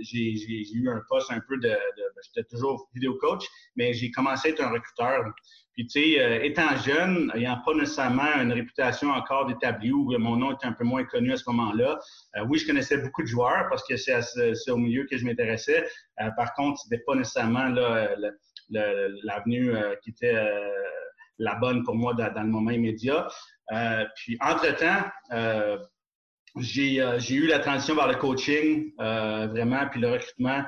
j'ai, 0.03 0.73
eu 0.73 0.91
un 0.91 1.03
poste 1.09 1.31
un 1.31 1.41
peu 1.41 1.57
de, 1.59 1.69
de 1.69 2.05
j'étais 2.23 2.47
toujours 2.49 2.89
vidéo 2.95 3.15
coach, 3.15 3.45
mais 3.77 3.93
j'ai 3.93 4.11
commencé 4.11 4.49
à 4.49 4.51
être 4.53 4.63
un 4.63 4.71
recruteur. 4.71 5.25
Puis, 5.75 5.87
tu 5.87 6.01
sais, 6.01 6.21
euh, 6.21 6.43
étant 6.43 6.77
jeune, 6.77 7.31
n'ayant 7.35 7.61
pas 7.65 7.75
nécessairement 7.75 8.35
une 8.43 8.53
réputation 8.53 9.11
encore 9.11 9.47
d'établie 9.47 9.93
ou 9.93 10.11
mon 10.19 10.37
nom 10.37 10.53
était 10.53 10.67
un 10.67 10.73
peu 10.73 10.85
moins 10.85 11.05
connu 11.05 11.33
à 11.33 11.37
ce 11.37 11.45
moment-là, 11.49 11.99
euh, 12.37 12.45
oui, 12.49 12.59
je 12.59 12.67
connaissais 12.67 12.99
beaucoup 12.99 13.23
de 13.23 13.29
joueurs 13.29 13.67
parce 13.71 13.87
que 13.87 13.97
c'est 13.97 14.71
au 14.71 14.77
milieu 14.77 15.07
que 15.07 15.17
je 15.17 15.25
m'intéressais. 15.25 15.89
Euh, 16.21 16.31
par 16.37 16.55
contre, 16.55 16.81
c'était 16.81 17.03
pas 17.07 17.15
nécessairement 17.15 17.69
l'avenue 18.69 19.73
qui 20.03 20.11
était 20.11 20.35
la 21.39 21.55
bonne 21.55 21.85
pour 21.85 21.95
moi 21.95 22.15
dans, 22.15 22.43
le 22.43 22.49
moment 22.49 22.71
immédiat. 22.71 23.29
puis, 24.17 24.37
entre-temps, 24.41 25.05
j'ai 26.57 27.35
eu 27.35 27.47
la 27.47 27.59
transition 27.61 27.95
vers 27.95 28.09
le 28.09 28.17
coaching, 28.17 28.93
vraiment, 28.99 29.87
puis 29.91 30.01
le 30.01 30.11
recrutement, 30.13 30.65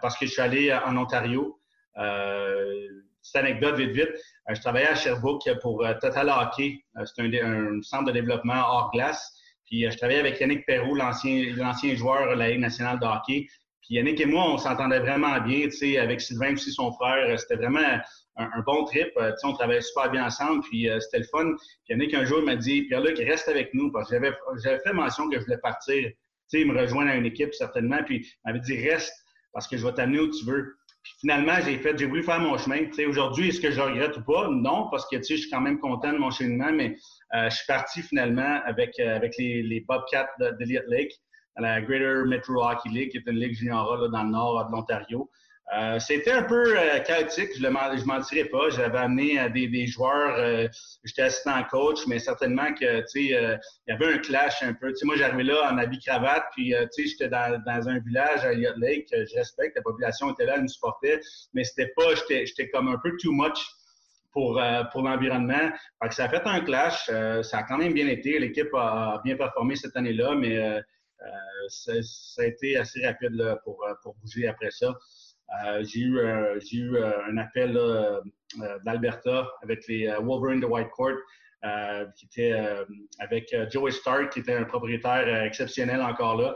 parce 0.00 0.16
que 0.18 0.26
je 0.26 0.32
suis 0.32 0.42
allé 0.42 0.72
en 0.72 0.96
Ontario. 0.96 1.60
Cette 3.26 3.42
anecdote, 3.42 3.76
vite, 3.76 3.90
vite. 3.90 4.10
Euh, 4.48 4.54
je 4.54 4.60
travaillais 4.60 4.86
à 4.86 4.94
Sherbrooke 4.94 5.48
pour 5.60 5.84
euh, 5.84 5.94
Total 6.00 6.28
Hockey. 6.28 6.78
Euh, 6.96 7.04
c'est 7.04 7.42
un, 7.42 7.82
centre 7.82 8.04
de 8.04 8.12
développement 8.12 8.54
hors 8.54 8.90
glace. 8.92 9.32
Puis 9.64 9.90
je 9.90 9.96
travaillais 9.96 10.20
avec 10.20 10.38
Yannick 10.38 10.64
Perrault, 10.64 10.94
l'ancien 10.94 11.96
joueur 11.96 12.30
de 12.30 12.38
la 12.38 12.50
Ligue 12.50 12.60
nationale 12.60 13.00
de 13.00 13.04
hockey. 13.04 13.48
Puis 13.82 13.96
Yannick 13.96 14.20
et 14.20 14.26
moi, 14.26 14.44
on 14.48 14.58
s'entendait 14.58 15.00
vraiment 15.00 15.40
bien, 15.40 15.62
tu 15.64 15.72
sais, 15.72 15.98
avec 15.98 16.20
Sylvain 16.20 16.52
aussi, 16.52 16.70
son 16.70 16.92
frère. 16.92 17.36
C'était 17.40 17.56
vraiment 17.56 17.98
un, 18.36 18.60
bon 18.66 18.84
trip. 18.84 19.08
Sais, 19.14 19.46
on 19.46 19.52
travaillait 19.52 19.80
super 19.80 20.10
bien 20.10 20.26
ensemble, 20.26 20.62
puis 20.62 20.88
c'était 21.00 21.18
le 21.18 21.24
fun. 21.24 21.54
Puis 21.88 22.16
un 22.16 22.24
jour, 22.24 22.42
m'a 22.42 22.56
dit, 22.56 22.82
Pierre-Luc, 22.82 23.18
reste 23.18 23.48
avec 23.48 23.72
nous, 23.74 23.90
parce 23.90 24.10
que 24.10 24.16
j'avais 24.62 24.78
fait 24.80 24.92
mention 24.92 25.28
que 25.28 25.38
je 25.38 25.44
voulais 25.44 25.58
partir 25.58 26.10
me 26.54 26.78
rejoindre 26.78 27.10
à 27.10 27.16
une 27.16 27.26
équipe, 27.26 27.52
certainement. 27.54 28.02
Puis 28.04 28.18
il 28.18 28.38
m'avait 28.44 28.60
dit 28.60 28.88
reste 28.88 29.12
parce 29.52 29.66
que 29.66 29.76
je 29.76 29.86
vais 29.86 29.92
t'amener 29.92 30.20
où 30.20 30.30
tu 30.30 30.44
veux. 30.44 30.76
Puis 31.02 31.12
finalement, 31.20 31.54
j'ai 31.64 31.78
fait, 31.78 31.96
j'ai 31.96 32.06
voulu 32.06 32.22
faire 32.22 32.40
mon 32.40 32.58
chemin. 32.58 32.80
Aujourd'hui, 33.08 33.48
est-ce 33.48 33.60
que 33.60 33.70
je 33.70 33.80
regrette 33.80 34.16
ou 34.16 34.22
pas? 34.22 34.48
Non, 34.50 34.88
parce 34.90 35.06
que 35.08 35.16
je 35.18 35.34
suis 35.36 35.50
quand 35.50 35.60
même 35.60 35.78
content 35.78 36.12
de 36.12 36.18
mon 36.18 36.30
cheminement, 36.30 36.72
mais 36.72 36.96
je 37.32 37.54
suis 37.54 37.66
parti 37.66 38.02
finalement 38.02 38.60
avec, 38.64 38.98
avec 38.98 39.36
les, 39.38 39.62
les 39.62 39.80
Bobcats 39.80 40.28
d'Eliot 40.58 40.82
Lake 40.88 41.12
à 41.56 41.62
la 41.62 41.80
Greater 41.80 42.26
Metro 42.26 42.62
Hockey 42.62 42.90
League, 42.90 43.10
qui 43.10 43.18
est 43.18 43.26
une 43.26 43.38
ligue 43.38 43.54
junior 43.54 44.08
dans 44.10 44.22
le 44.24 44.30
nord 44.30 44.66
de 44.66 44.72
l'Ontario. 44.72 45.30
Euh, 45.74 45.98
c'était 45.98 46.30
un 46.30 46.44
peu 46.44 46.78
euh, 46.78 47.00
chaotique, 47.00 47.50
je 47.58 47.66
ne 47.66 48.04
mentirais 48.04 48.44
pas. 48.44 48.70
J'avais 48.70 48.98
amené 48.98 49.40
euh, 49.40 49.48
des, 49.48 49.66
des, 49.66 49.86
joueurs, 49.88 50.70
j'étais 51.04 51.22
assistant 51.22 51.60
coach, 51.64 52.06
mais 52.06 52.20
certainement 52.20 52.72
que 52.72 53.02
il 53.16 53.58
y 53.88 53.92
avait 53.92 54.14
un 54.14 54.18
clash 54.18 54.62
un 54.62 54.74
peu. 54.74 54.92
moi, 55.02 55.16
j'arrivais 55.16 55.42
là 55.42 55.72
en 55.72 55.78
habit 55.78 55.98
cravate, 55.98 56.44
puis 56.54 56.72
j'étais 56.96 57.28
dans, 57.28 57.60
dans, 57.66 57.88
un 57.88 57.98
village 57.98 58.44
à 58.44 58.52
Yacht 58.52 58.76
Lake, 58.78 59.08
je 59.10 59.34
respecte, 59.36 59.76
la 59.76 59.82
population 59.82 60.32
était 60.32 60.44
là, 60.44 60.54
elle 60.56 60.62
nous 60.62 60.68
supportait, 60.68 61.20
mais 61.52 61.64
c'était 61.64 61.92
pas, 61.96 62.14
j'étais 62.28 62.68
comme 62.70 62.88
un 62.88 62.98
peu 63.02 63.16
too 63.20 63.32
much 63.32 63.58
pour, 64.32 64.60
pour 64.92 65.02
l'environnement. 65.02 65.70
ça 66.10 66.24
a 66.24 66.28
fait 66.28 66.42
un 66.44 66.60
clash. 66.60 67.06
ça 67.42 67.58
a 67.58 67.62
quand 67.64 67.78
même 67.78 67.92
bien 67.92 68.06
été. 68.06 68.38
L'équipe 68.38 68.72
a 68.74 69.20
bien 69.24 69.36
performé 69.36 69.74
cette 69.74 69.96
année-là, 69.96 70.34
mais 70.36 70.80
ça, 71.68 71.92
ça, 72.02 72.42
a 72.42 72.44
été 72.44 72.76
assez 72.76 73.04
rapide 73.04 73.32
là, 73.32 73.56
pour, 73.64 73.84
pour 74.02 74.14
bouger 74.16 74.46
après 74.46 74.70
ça. 74.70 74.94
Euh, 75.64 75.84
j'ai 75.84 76.00
eu, 76.00 76.18
j'ai 76.60 76.78
eu 76.78 76.96
euh, 76.96 77.12
un 77.28 77.36
appel 77.36 77.76
euh, 77.76 78.20
d'Alberta 78.84 79.48
avec 79.62 79.86
les 79.86 80.08
Wolverine 80.20 80.60
de 80.60 80.66
Whitecourt, 80.66 81.18
qui 82.16 82.26
était 82.26 82.54
avec 83.18 83.54
Joey 83.72 83.90
Stark, 83.90 84.32
qui 84.32 84.40
était 84.40 84.54
un 84.54 84.64
propriétaire 84.64 85.42
exceptionnel 85.42 86.00
encore 86.00 86.36
là. 86.36 86.54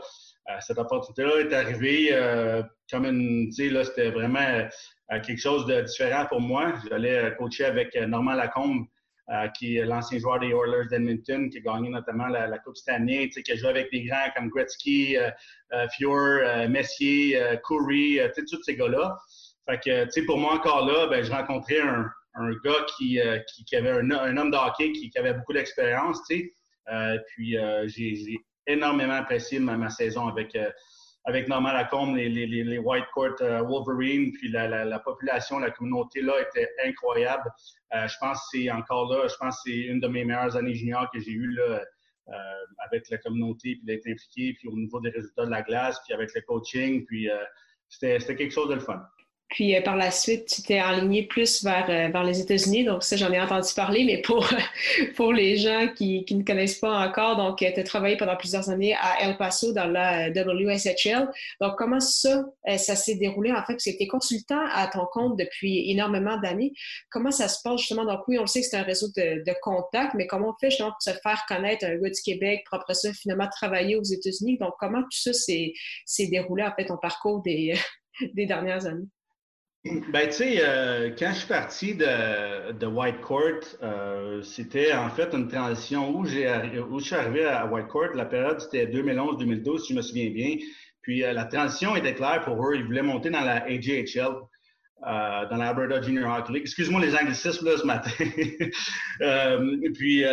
cette 0.61 0.77
opportunité-là 0.77 1.41
est 1.41 1.53
arrivée 1.53 2.63
comme 2.89 3.05
une, 3.05 3.49
tu 3.49 3.69
sais, 3.69 3.83
c'était 3.83 4.11
vraiment 4.11 4.69
quelque 5.09 5.37
chose 5.37 5.65
de 5.65 5.81
différent 5.81 6.27
pour 6.27 6.39
moi. 6.39 6.73
J'allais 6.89 7.35
coacher 7.37 7.65
avec 7.65 7.93
Normand 8.07 8.35
Lacombe, 8.35 8.85
euh, 9.29 9.47
qui 9.49 9.77
est 9.77 9.85
l'ancien 9.85 10.19
joueur 10.19 10.39
des 10.39 10.47
Oilers 10.49 10.87
d'Edmonton, 10.89 11.49
qui 11.49 11.59
a 11.59 11.61
gagné 11.61 11.89
notamment 11.89 12.27
la, 12.27 12.57
Coupe 12.59 12.75
Stanley, 12.75 13.29
qui 13.29 13.51
a 13.51 13.55
joué 13.55 13.69
avec 13.69 13.91
des 13.91 14.03
grands 14.03 14.29
comme 14.35 14.49
Gretzky, 14.49 15.15
euh, 15.15 15.29
euh, 15.73 15.87
Fior, 15.89 16.67
Messier, 16.67 17.39
Curry, 17.65 18.19
tous 18.35 18.63
ces 18.63 18.75
gars-là. 18.75 19.17
Fait 19.69 19.79
que, 19.79 20.25
pour 20.25 20.37
moi 20.37 20.55
encore 20.55 20.85
là, 20.85 21.07
ben, 21.07 21.23
je 21.23 21.31
rencontrais 21.31 21.79
un, 21.79 22.51
gars 22.65 22.85
qui, 22.97 23.19
qui, 23.67 23.75
avait 23.75 23.91
un, 23.91 24.37
homme 24.37 24.51
de 24.51 24.57
hockey 24.57 24.91
qui, 24.91 25.11
avait 25.15 25.33
beaucoup 25.33 25.53
d'expérience, 25.53 26.19
puis 26.27 27.55
j'ai 27.85 28.39
énormément 28.67 29.13
apprécié 29.13 29.59
ma 29.59 29.89
saison 29.89 30.27
avec, 30.27 30.57
avec 31.25 31.47
Norman 31.47 31.73
Lacombe, 31.73 32.15
les, 32.15 32.29
les, 32.29 32.45
les 32.45 32.77
White 32.77 33.05
Court 33.13 33.35
euh, 33.41 33.61
Wolverine, 33.61 34.31
puis 34.31 34.49
la, 34.49 34.67
la, 34.67 34.85
la, 34.85 34.99
population, 34.99 35.59
la 35.59 35.71
communauté 35.71 36.21
là 36.21 36.33
était 36.41 36.69
incroyable. 36.83 37.49
Euh, 37.93 38.07
je 38.07 38.15
pense 38.19 38.37
que 38.39 38.57
c'est 38.57 38.71
encore 38.71 39.11
là, 39.13 39.27
je 39.27 39.35
pense 39.35 39.55
que 39.57 39.69
c'est 39.69 39.77
une 39.77 39.99
de 39.99 40.07
mes 40.07 40.25
meilleures 40.25 40.55
années 40.55 40.73
juniors 40.73 41.09
que 41.13 41.19
j'ai 41.19 41.31
eues 41.31 41.51
là, 41.51 41.81
euh, 42.29 42.33
avec 42.85 43.09
la 43.09 43.17
communauté, 43.19 43.75
puis 43.75 43.83
d'être 43.83 44.07
impliqué, 44.07 44.55
puis 44.57 44.67
au 44.67 44.75
niveau 44.75 44.99
des 44.99 45.09
résultats 45.09 45.45
de 45.45 45.51
la 45.51 45.61
glace, 45.61 45.99
puis 46.05 46.13
avec 46.13 46.33
le 46.33 46.41
coaching, 46.41 47.05
puis 47.05 47.29
c'était 47.89 48.19
quelque 48.35 48.51
chose 48.51 48.69
de 48.69 48.75
le 48.75 48.79
fun. 48.79 49.01
Puis 49.51 49.75
euh, 49.75 49.81
par 49.81 49.97
la 49.97 50.11
suite, 50.11 50.45
tu 50.47 50.63
t'es 50.63 50.79
aligné 50.79 51.23
plus 51.23 51.63
vers, 51.63 51.89
euh, 51.89 52.07
vers 52.07 52.23
les 52.23 52.39
États-Unis. 52.39 52.85
Donc 52.85 53.03
ça, 53.03 53.17
j'en 53.17 53.31
ai 53.31 53.39
entendu 53.39 53.67
parler, 53.75 54.05
mais 54.05 54.21
pour, 54.21 54.49
pour 55.15 55.33
les 55.33 55.57
gens 55.57 55.89
qui, 55.93 56.23
qui 56.25 56.35
ne 56.35 56.43
connaissent 56.43 56.79
pas 56.79 57.05
encore, 57.05 57.35
donc 57.35 57.61
euh, 57.61 57.69
tu 57.73 57.79
as 57.79 57.83
travaillé 57.83 58.15
pendant 58.15 58.37
plusieurs 58.37 58.69
années 58.69 58.95
à 58.95 59.21
El 59.21 59.37
Paso 59.37 59.73
dans 59.73 59.87
la 59.87 60.29
WSHL. 60.29 61.29
Donc 61.59 61.73
comment 61.77 61.99
ça, 61.99 62.45
ça 62.77 62.95
s'est 62.95 63.15
déroulé? 63.15 63.51
En 63.51 63.63
fait? 63.63 63.73
Parce 63.73 63.83
que 63.83 63.89
tu 63.91 64.03
es 64.03 64.07
consultant 64.07 64.65
à 64.73 64.87
ton 64.87 65.05
compte 65.11 65.37
depuis 65.37 65.91
énormément 65.91 66.37
d'années. 66.37 66.71
Comment 67.09 67.31
ça 67.31 67.49
se 67.49 67.61
passe 67.61 67.81
justement? 67.81 68.05
Donc 68.05 68.21
oui, 68.27 68.39
on 68.39 68.47
sait 68.47 68.61
que 68.61 68.67
c'est 68.67 68.77
un 68.77 68.83
réseau 68.83 69.07
de, 69.17 69.43
de 69.43 69.55
contacts, 69.61 70.13
mais 70.13 70.27
comment 70.27 70.51
on 70.51 70.59
fait 70.61 70.69
justement 70.69 70.91
pour 70.91 71.01
se 71.01 71.11
faire 71.21 71.43
connaître 71.49 71.85
un 71.85 71.95
gars 71.97 72.09
du 72.09 72.21
Québec, 72.23 72.63
propre 72.65 72.93
ça, 72.93 73.11
finalement 73.11 73.49
travailler 73.49 73.97
aux 73.97 74.03
États-Unis? 74.03 74.57
Donc 74.59 74.73
comment 74.79 75.01
tout 75.01 75.09
ça 75.11 75.33
s'est 75.33 75.73
déroulé 76.27 76.63
en 76.63 76.71
fait, 76.73 76.85
ton 76.85 76.97
parcours 76.97 77.41
des, 77.41 77.73
des 78.33 78.45
dernières 78.45 78.85
années? 78.85 79.07
Ben, 79.83 80.27
tu 80.27 80.33
sais, 80.33 80.57
euh, 80.59 81.09
quand 81.17 81.31
je 81.33 81.39
suis 81.39 81.47
parti 81.47 81.95
de, 81.95 82.71
de 82.71 82.85
White 82.85 83.19
Court, 83.21 83.61
euh, 83.81 84.43
c'était 84.43 84.93
en 84.93 85.09
fait 85.09 85.33
une 85.33 85.47
transition 85.47 86.15
où, 86.15 86.23
j'ai 86.23 86.47
où 86.79 86.99
je 86.99 87.05
suis 87.05 87.15
arrivé 87.15 87.45
à 87.45 87.65
White 87.65 87.87
Court. 87.87 88.09
La 88.13 88.25
période, 88.25 88.61
c'était 88.61 88.85
2011-2012, 88.85 89.79
si 89.79 89.93
je 89.93 89.97
me 89.97 90.03
souviens 90.03 90.29
bien. 90.29 90.57
Puis 91.01 91.23
euh, 91.23 91.33
la 91.33 91.45
transition 91.45 91.95
était 91.95 92.13
claire 92.13 92.43
pour 92.45 92.63
eux. 92.63 92.75
Ils 92.75 92.85
voulaient 92.85 93.01
monter 93.01 93.31
dans 93.31 93.41
la 93.41 93.63
AJHL, 93.63 94.35
dans 95.01 95.57
la 95.57 95.69
Alberta 95.69 95.99
Junior 95.99 96.31
Hockey 96.31 96.53
League. 96.53 96.61
Excuse-moi 96.61 97.01
les 97.01 97.15
anglicismes 97.15 97.65
là, 97.65 97.77
ce 97.77 97.87
matin. 97.87 98.11
puis 99.95 100.23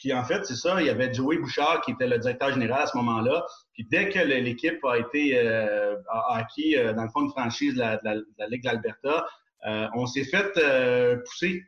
puis 0.00 0.14
en 0.14 0.24
fait, 0.24 0.44
c'est 0.46 0.56
ça, 0.56 0.80
il 0.80 0.86
y 0.86 0.90
avait 0.90 1.12
Joey 1.12 1.36
Bouchard 1.36 1.82
qui 1.82 1.90
était 1.90 2.08
le 2.08 2.18
directeur 2.18 2.50
général 2.52 2.82
à 2.82 2.86
ce 2.86 2.96
moment-là. 2.96 3.44
Puis 3.74 3.86
dès 3.90 4.08
que 4.08 4.18
l'équipe 4.18 4.82
a 4.84 4.98
été 4.98 5.38
euh, 5.38 5.94
acquis 6.30 6.74
euh, 6.76 6.94
dans 6.94 7.02
le 7.02 7.10
fond 7.10 7.22
de 7.22 7.30
franchise 7.30 7.74
de 7.74 7.80
la, 7.80 8.48
Ligue 8.48 8.64
d'Alberta, 8.64 9.26
euh, 9.66 9.86
on 9.94 10.06
s'est 10.06 10.24
fait 10.24 10.56
euh, 10.56 11.18
pousser. 11.18 11.62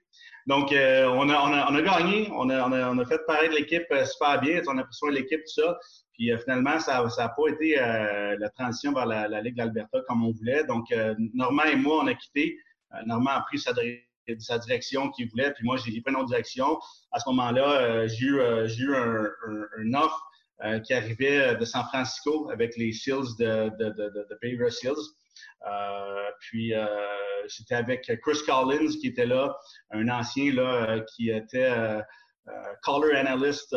Donc, 0.47 0.71
on 0.73 0.75
a, 0.75 1.09
on, 1.09 1.29
a, 1.29 1.71
on, 1.71 1.75
a, 1.75 1.83
gagné, 1.83 2.29
on 2.33 2.49
a, 2.49 2.67
on 2.67 2.73
a, 2.73 2.91
on 2.91 2.99
a 2.99 3.05
fait 3.05 3.21
pareil 3.27 3.51
de 3.51 3.55
l'équipe 3.55 3.87
super 4.07 4.41
bien, 4.41 4.61
on 4.67 4.79
a 4.79 4.83
pris 4.83 4.95
soin 4.95 5.11
de 5.11 5.17
l'équipe, 5.17 5.41
tout 5.41 5.63
ça. 5.63 5.79
Puis 6.15 6.33
finalement, 6.43 6.81
ça 6.81 7.05
n'a 7.05 7.29
pas 7.29 7.49
été 7.49 7.77
la 7.77 8.49
transition 8.51 8.93
vers 8.93 9.07
la, 9.07 9.41
Ligue 9.41 9.55
d'Alberta 9.57 10.01
comme 10.09 10.25
on 10.25 10.33
voulait. 10.33 10.65
Donc, 10.65 10.87
Normand 11.33 11.65
et 11.65 11.77
moi, 11.77 12.01
on 12.03 12.09
a 12.09 12.15
quitté. 12.15 12.59
Normand 13.07 13.31
a 13.31 13.41
pris 13.43 13.61
sa 13.61 13.73
sa 14.39 14.59
direction 14.59 15.11
qu'il 15.11 15.29
voulait, 15.29 15.53
puis 15.53 15.65
moi, 15.65 15.77
j'ai 15.77 16.01
pris 16.01 16.13
une 16.13 16.17
autre 16.17 16.29
direction. 16.29 16.79
À 17.13 17.19
ce 17.19 17.29
moment-là, 17.31 17.81
euh, 17.81 18.09
j'ai 18.09 18.27
eu, 18.27 18.41
euh, 18.41 18.69
eu 18.79 18.95
un, 18.95 19.29
un, 19.79 19.95
offre 19.95 20.27
euh, 20.65 20.79
qui 20.81 20.95
arrivait 20.95 21.57
de 21.57 21.65
San 21.65 21.85
Francisco 21.85 22.51
avec 22.51 22.77
les 22.77 22.93
Seals 22.93 23.37
de, 23.39 23.71
de, 23.79 23.91
de, 23.91 24.09
de 24.09 24.39
Beaver 24.41 24.71
Seals. 24.71 24.95
puis 26.41 26.73
c'était 27.49 27.75
avec 27.75 28.03
Chris 28.23 28.39
Collins 28.47 28.93
qui 29.01 29.09
était 29.09 29.27
là, 29.27 29.57
un 29.91 30.09
ancien 30.09 30.53
là, 30.53 31.01
qui 31.15 31.31
était 31.31 31.73
color 32.83 33.17
analyst 33.17 33.77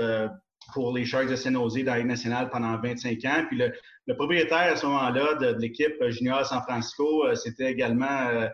pour 0.73 0.95
les 0.95 1.05
Sharks 1.05 1.29
de 1.29 1.35
San 1.35 1.53
Jose 1.53 1.83
dans 1.83 1.95
la 1.95 2.03
nationale 2.03 2.49
pendant 2.49 2.79
25 2.79 3.25
ans. 3.25 3.45
Puis 3.47 3.57
le, 3.57 3.73
le 4.07 4.15
propriétaire 4.15 4.73
à 4.73 4.75
ce 4.75 4.85
moment-là 4.85 5.35
de, 5.35 5.59
l'équipe 5.59 5.95
junior 6.09 6.45
San 6.45 6.61
Francisco, 6.61 7.33
c'était 7.35 7.71
également 7.71 8.47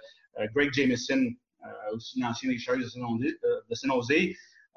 Greg 0.54 0.74
Jameson, 0.74 1.20
euh, 1.20 1.30
aussi 1.94 2.20
l'ancien 2.20 2.50
des 2.50 2.58
Sharks 2.58 2.80
de 2.80 2.86
San. 2.86 3.02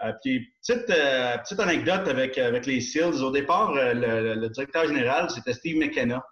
Euh, 0.02 0.12
puis, 0.22 0.52
petite, 0.60 0.90
euh, 0.90 1.38
petite 1.38 1.60
anecdote 1.60 2.08
avec, 2.08 2.36
avec 2.38 2.66
les 2.66 2.80
Seals. 2.80 3.22
Au 3.22 3.30
départ, 3.30 3.72
le, 3.74 4.48
directeur 4.48 4.86
général, 4.86 5.30
c'était 5.30 5.52
Steve 5.52 5.78
McKenna. 5.78 6.24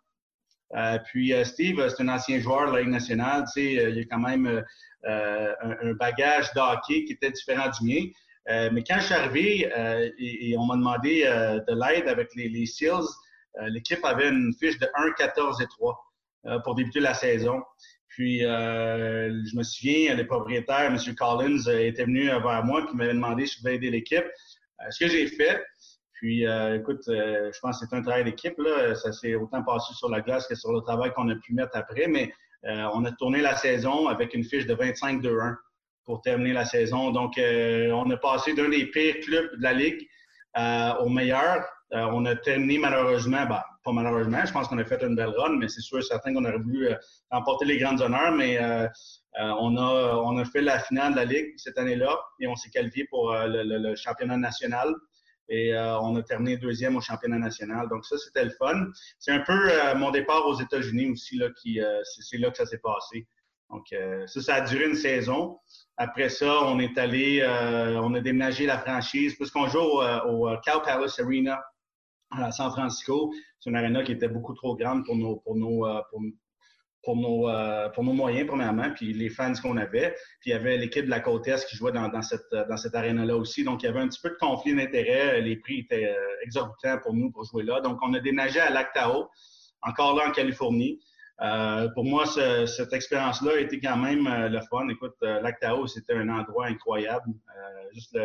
puis 1.04 1.32
Steve, 1.44 1.88
c'est 1.88 2.02
un 2.02 2.08
ancien 2.08 2.40
joueur 2.40 2.70
de 2.70 2.76
la 2.76 2.80
Ligue 2.80 2.90
nationale. 2.90 3.44
Tu 3.44 3.52
sais, 3.52 3.72
il 3.90 4.00
a 4.00 4.04
quand 4.04 4.18
même 4.18 4.64
un, 5.04 5.92
bagage 5.94 6.52
d'hockey 6.54 7.04
qui 7.04 7.12
était 7.12 7.30
différent 7.30 7.70
du 7.80 7.86
mien. 7.86 8.70
mais 8.72 8.82
quand 8.82 8.98
je 8.98 9.04
suis 9.04 9.14
arrivé 9.14 9.70
et, 10.18 10.56
on 10.58 10.66
m'a 10.66 10.76
demandé 10.76 11.22
de 11.22 11.74
l'aide 11.74 12.08
avec 12.08 12.34
les, 12.34 12.48
les 12.48 12.66
Seals, 12.66 13.06
l'équipe 13.68 14.04
avait 14.04 14.28
une 14.28 14.52
fiche 14.58 14.78
de 14.78 14.86
1-14 14.86 15.62
et 15.62 15.66
3 15.66 16.60
pour 16.64 16.74
débuter 16.74 17.00
la 17.00 17.14
saison. 17.14 17.62
Puis, 18.12 18.44
euh, 18.44 19.30
je 19.50 19.56
me 19.56 19.62
souviens, 19.62 20.14
les 20.14 20.24
propriétaires, 20.24 20.84
M. 20.84 20.98
Collins, 21.16 21.66
euh, 21.66 21.86
était 21.86 22.04
venu 22.04 22.26
vers 22.26 22.62
moi 22.62 22.86
et 22.86 22.94
m'avait 22.94 23.14
demandé 23.14 23.46
si 23.46 23.54
je 23.54 23.58
pouvais 23.60 23.76
aider 23.76 23.90
l'équipe. 23.90 24.18
Euh, 24.24 24.90
ce 24.90 25.04
que 25.04 25.10
j'ai 25.10 25.26
fait, 25.26 25.64
puis, 26.12 26.44
écoute, 26.76 27.02
je 27.08 27.58
pense 27.60 27.80
que 27.80 27.86
c'est 27.88 27.96
un 27.96 28.02
travail 28.02 28.22
d'équipe. 28.22 28.56
Là. 28.58 28.94
Ça 28.94 29.12
s'est 29.12 29.34
autant 29.34 29.64
passé 29.64 29.92
sur 29.94 30.08
la 30.08 30.20
glace 30.20 30.46
que 30.46 30.54
sur 30.54 30.72
le 30.72 30.80
travail 30.80 31.12
qu'on 31.14 31.28
a 31.30 31.34
pu 31.34 31.52
mettre 31.52 31.72
après. 31.74 32.06
Mais 32.06 32.32
on 32.62 33.04
a 33.04 33.10
tourné 33.10 33.40
la 33.40 33.56
saison 33.56 34.06
avec 34.06 34.32
une 34.32 34.44
fiche 34.44 34.64
de 34.66 34.74
25-2-1 34.76 35.56
pour 36.04 36.20
terminer 36.20 36.52
la 36.52 36.64
saison. 36.64 37.10
Donc, 37.10 37.32
on 37.38 38.08
a 38.08 38.16
passé 38.18 38.54
d'un 38.54 38.68
des 38.68 38.86
pires 38.86 39.18
clubs 39.18 39.50
de 39.56 39.62
la 39.64 39.72
Ligue 39.72 40.06
au 41.00 41.08
meilleur. 41.08 41.64
On 41.92 42.24
a 42.24 42.34
terminé 42.36 42.78
malheureusement, 42.78 43.44
ben, 43.46 43.62
pas 43.84 43.92
malheureusement. 43.92 44.44
Je 44.44 44.52
pense 44.52 44.68
qu'on 44.68 44.78
a 44.78 44.84
fait 44.84 45.02
une 45.02 45.16
belle 45.16 45.34
run, 45.36 45.56
mais 45.58 45.68
c'est 45.68 45.80
sûr 45.80 45.98
et 45.98 46.02
certain 46.02 46.32
qu'on 46.34 46.44
aurait 46.44 46.58
voulu 46.58 46.88
euh, 46.88 46.94
remporter 47.30 47.64
les 47.64 47.78
grandes 47.78 48.00
honneurs. 48.00 48.32
Mais 48.32 48.58
euh, 48.58 48.86
euh, 49.40 49.54
on, 49.58 49.76
a, 49.76 50.14
on 50.16 50.36
a 50.38 50.44
fait 50.44 50.60
la 50.60 50.78
finale 50.78 51.12
de 51.12 51.16
la 51.16 51.24
Ligue 51.24 51.54
cette 51.56 51.78
année-là 51.78 52.18
et 52.40 52.46
on 52.46 52.56
s'est 52.56 52.70
qualifié 52.70 53.06
pour 53.10 53.34
le, 53.34 53.94
championnat 53.96 54.36
national. 54.36 54.94
Et 55.48 55.74
on 55.76 56.16
a 56.16 56.22
terminé 56.22 56.56
deuxième 56.56 56.96
au 56.96 57.00
championnat 57.00 57.38
national. 57.38 57.88
Donc 57.88 58.06
ça, 58.06 58.16
c'était 58.16 58.44
le 58.44 58.50
fun. 58.50 58.86
C'est 59.18 59.32
un 59.32 59.40
peu 59.40 59.70
mon 59.96 60.10
départ 60.10 60.46
aux 60.46 60.58
États-Unis 60.58 61.10
aussi, 61.10 61.36
là, 61.36 61.48
qui, 61.60 61.78
c'est 62.04 62.38
là 62.38 62.50
que 62.50 62.56
ça 62.56 62.64
s'est 62.64 62.78
passé. 62.78 63.26
Donc 63.68 63.86
ça, 64.26 64.40
ça 64.40 64.54
a 64.54 64.60
duré 64.62 64.86
une 64.86 64.94
saison. 64.94 65.58
Après 65.98 66.30
ça, 66.30 66.62
on 66.64 66.78
est 66.78 66.96
allé, 66.96 67.44
on 68.00 68.14
a 68.14 68.20
déménagé 68.20 68.64
la 68.64 68.78
franchise 68.78 69.34
puisqu'on 69.34 69.66
joue 69.66 69.80
au, 69.80 70.00
au 70.00 70.56
Cow 70.64 70.80
Palace 70.82 71.20
Arena 71.20 71.60
à 72.38 72.52
San 72.52 72.70
Francisco. 72.70 73.32
C'est 73.60 73.70
une 73.70 73.76
arena 73.76 74.02
qui 74.02 74.12
était 74.12 74.28
beaucoup 74.28 74.54
trop 74.54 74.76
grande 74.76 75.04
pour 75.04 75.16
nos, 75.16 75.36
pour 75.36 75.56
nos, 75.56 75.86
pour 77.02 77.16
nos, 77.16 77.48
euh, 77.48 77.88
pour 77.90 78.04
nos 78.04 78.12
moyens, 78.12 78.46
premièrement, 78.46 78.90
puis 78.94 79.12
les 79.12 79.28
fans 79.28 79.52
qu'on 79.60 79.76
avait. 79.76 80.14
Puis 80.40 80.50
il 80.50 80.52
y 80.52 80.54
avait 80.54 80.76
l'équipe 80.76 81.04
de 81.04 81.10
la 81.10 81.20
côte 81.20 81.46
Est 81.48 81.66
qui 81.66 81.76
jouait 81.76 81.92
dans, 81.92 82.08
dans 82.08 82.22
cette, 82.22 82.46
dans 82.52 82.76
cette 82.76 82.94
arène-là 82.94 83.36
aussi. 83.36 83.64
Donc, 83.64 83.82
il 83.82 83.86
y 83.86 83.88
avait 83.88 84.00
un 84.00 84.08
petit 84.08 84.20
peu 84.20 84.30
de 84.30 84.36
conflit 84.36 84.74
d'intérêts. 84.74 85.40
Les 85.40 85.56
prix 85.56 85.80
étaient 85.80 86.06
euh, 86.06 86.44
exorbitants 86.44 86.98
pour 87.02 87.14
nous 87.14 87.30
pour 87.30 87.44
jouer 87.44 87.64
là. 87.64 87.80
Donc, 87.80 87.98
on 88.02 88.14
a 88.14 88.20
dénagé 88.20 88.60
à 88.60 88.70
Lac 88.70 88.92
Tahoe, 88.92 89.28
encore 89.82 90.16
là 90.16 90.28
en 90.28 90.32
Californie. 90.32 91.00
Euh, 91.40 91.88
pour 91.94 92.04
moi, 92.04 92.24
cette 92.26 92.92
expérience-là 92.92 93.58
été 93.58 93.80
quand 93.80 93.96
même 93.96 94.28
le 94.28 94.60
fun. 94.70 94.88
Écoute, 94.88 95.16
Lac 95.22 95.58
Tahoe, 95.58 95.88
c'était 95.88 96.14
un 96.14 96.28
endroit 96.28 96.66
incroyable. 96.66 97.24
juste 97.92 98.16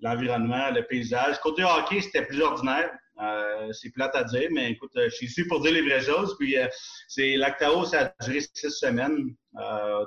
l'environnement, 0.00 0.68
le, 0.68 0.80
le, 0.80 0.86
paysage. 0.86 1.40
Côté 1.40 1.64
hockey, 1.64 2.00
c'était 2.02 2.24
plus 2.24 2.40
ordinaire. 2.40 2.90
Euh, 3.22 3.72
c'est 3.72 3.90
plate 3.90 4.14
à 4.14 4.24
dire, 4.24 4.48
mais 4.52 4.72
écoute, 4.72 4.90
euh, 4.96 5.08
je 5.08 5.14
suis 5.14 5.26
ici 5.26 5.44
pour 5.44 5.60
dire 5.62 5.72
les 5.72 5.82
vraies 5.82 6.02
choses. 6.02 6.36
Puis, 6.38 6.58
euh, 6.58 6.66
c'est 7.08 7.36
Lactao, 7.36 7.84
ça 7.84 8.12
a 8.18 8.24
duré 8.24 8.40
six 8.40 8.70
semaines. 8.70 9.34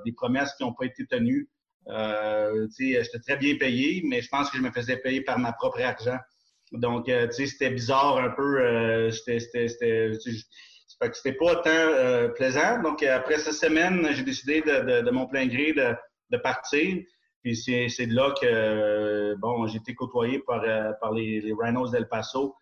des 0.05 0.11
promesses 0.11 0.53
qui 0.55 0.63
n'ont 0.63 0.73
pas 0.73 0.85
été 0.85 1.05
tenues. 1.07 1.49
J'étais 2.77 3.19
très 3.25 3.37
bien 3.37 3.57
payé, 3.57 4.03
mais 4.05 4.21
je 4.21 4.29
pense 4.29 4.49
que 4.51 4.57
je 4.57 4.61
me 4.61 4.71
faisais 4.71 4.97
payer 4.97 5.21
par 5.21 5.39
ma 5.39 5.53
propre 5.53 5.81
argent. 5.81 6.19
Donc, 6.71 7.11
c'était 7.31 7.71
bizarre 7.71 8.17
un 8.17 8.29
peu. 8.29 9.09
C'était 9.11 9.39
pas 11.33 11.55
tant 11.63 12.29
plaisant. 12.35 12.81
Donc, 12.83 13.01
après 13.01 13.39
cette 13.39 13.53
semaine, 13.53 14.07
j'ai 14.11 14.23
décidé 14.23 14.61
de, 14.61 15.09
mon 15.09 15.25
plein 15.25 15.47
gré 15.47 15.73
de, 15.73 16.37
partir. 16.37 17.03
Puis 17.41 17.55
c'est 17.55 18.05
de 18.05 18.13
là 18.13 18.35
que, 18.39 19.33
bon, 19.39 19.65
j'ai 19.65 19.77
été 19.77 19.95
côtoyé 19.95 20.39
par, 20.45 20.61
par 20.99 21.11
les, 21.13 21.41
les 21.41 21.53
Rhinos 21.57 21.89
d'El 21.89 22.07
Paso, 22.07 22.55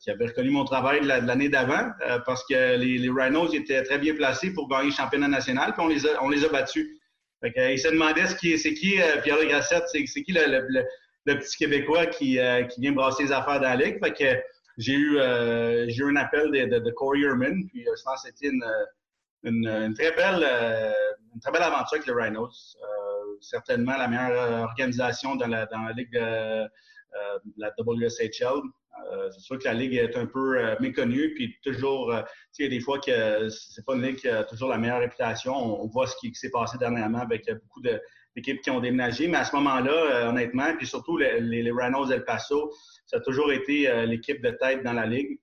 qui 0.00 0.10
avait 0.10 0.26
reconnu 0.26 0.50
mon 0.50 0.64
travail 0.64 1.00
de 1.00 1.06
l'année 1.06 1.48
d'avant 1.48 1.90
euh, 2.06 2.18
parce 2.24 2.44
que 2.46 2.76
les, 2.76 3.08
Rhinos 3.08 3.54
étaient 3.54 3.82
très 3.82 3.98
bien 3.98 4.14
placés 4.14 4.52
pour 4.52 4.68
gagner 4.68 4.86
le 4.86 4.94
championnat 4.94 5.28
national, 5.28 5.72
puis 5.72 5.82
on 5.82 5.88
les 5.88 6.06
a, 6.06 6.22
on 6.22 6.28
les 6.28 6.44
a 6.44 6.48
battus. 6.48 6.88
Que, 7.42 7.72
il 7.72 7.78
se 7.78 7.88
demandait 7.88 8.26
c'est 8.26 8.74
qui 8.74 9.00
euh, 9.00 9.20
Pierre 9.22 9.38
Le 9.38 9.46
Grassette, 9.46 9.84
c'est 9.86 10.04
qui 10.04 10.32
le, 10.32 10.84
petit 11.24 11.56
Québécois 11.56 12.06
qui, 12.06 12.38
qui 12.70 12.80
vient 12.80 12.92
brasser 12.92 13.24
les 13.24 13.32
affaires 13.32 13.60
dans 13.60 13.68
la 13.68 13.76
ligue. 13.76 14.00
J'ai 14.78 14.92
eu, 14.92 15.16
eu 15.16 16.10
un 16.10 16.16
appel 16.16 16.50
de, 16.50 16.90
Corey 16.90 17.20
Herman, 17.22 17.66
puis 17.68 17.84
je 17.84 18.02
pense 18.04 18.22
que 18.22 18.28
c'était 18.28 18.52
une, 19.42 19.94
très 19.94 20.12
belle, 20.12 20.46
une 21.34 21.40
très 21.40 21.50
belle 21.50 21.62
aventure 21.62 21.94
avec 21.94 22.06
les 22.06 22.12
Rhinos. 22.12 22.76
certainement 23.40 23.96
la 23.96 24.08
meilleure 24.08 24.62
organisation 24.68 25.34
dans 25.34 25.48
la, 25.48 25.66
dans 25.66 25.82
la 25.82 25.92
ligue 25.92 26.12
de 26.12 26.68
la 27.56 27.72
WSHL. 27.78 28.62
Euh, 29.12 29.30
c'est 29.30 29.40
sûr 29.40 29.58
que 29.58 29.64
la 29.64 29.74
Ligue 29.74 29.94
est 29.94 30.16
un 30.16 30.26
peu 30.26 30.58
euh, 30.58 30.76
méconnue, 30.80 31.34
puis 31.34 31.56
toujours, 31.62 32.12
euh, 32.12 32.22
il 32.58 32.64
y 32.64 32.66
a 32.66 32.70
des 32.70 32.80
fois 32.80 32.98
que 32.98 33.48
c'est 33.48 33.84
pas 33.84 33.94
une 33.94 34.02
Ligue 34.02 34.16
qui 34.16 34.28
a 34.28 34.44
toujours 34.44 34.68
la 34.68 34.78
meilleure 34.78 35.00
réputation. 35.00 35.54
On, 35.54 35.86
voit 35.86 36.06
ce 36.06 36.16
qui, 36.16 36.34
s'est 36.34 36.50
passé 36.50 36.78
dernièrement 36.78 37.20
avec 37.20 37.50
beaucoup 37.62 37.80
d'équipes 37.80 38.60
qui 38.60 38.70
ont 38.70 38.80
déménagé, 38.80 39.28
mais 39.28 39.38
à 39.38 39.44
ce 39.44 39.54
moment-là, 39.56 40.28
honnêtement, 40.28 40.74
puis 40.76 40.86
surtout 40.86 41.16
les, 41.16 41.40
les, 41.40 41.72
El 42.12 42.24
Paso, 42.24 42.72
ça 43.06 43.18
a 43.18 43.20
toujours 43.20 43.52
été 43.52 44.06
l'équipe 44.06 44.42
de 44.42 44.50
tête 44.50 44.82
dans 44.82 44.92
la 44.92 45.06
Ligue. 45.06 45.38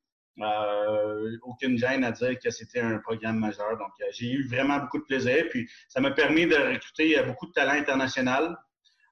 aucune 1.43 1.77
gêne 1.77 2.03
à 2.03 2.11
dire 2.11 2.37
que 2.39 2.49
c'était 2.49 2.81
un 2.81 2.97
programme 2.99 3.39
majeur. 3.39 3.77
Donc, 3.77 3.91
j'ai 4.11 4.31
eu 4.31 4.47
vraiment 4.47 4.79
beaucoup 4.79 4.99
de 4.99 5.05
plaisir. 5.05 5.45
Puis, 5.49 5.69
ça 5.87 6.01
m'a 6.01 6.11
permis 6.11 6.45
de 6.45 6.55
recruter 6.55 7.21
beaucoup 7.25 7.47
de 7.47 7.53
talents 7.53 7.79
internationaux. 7.79 8.55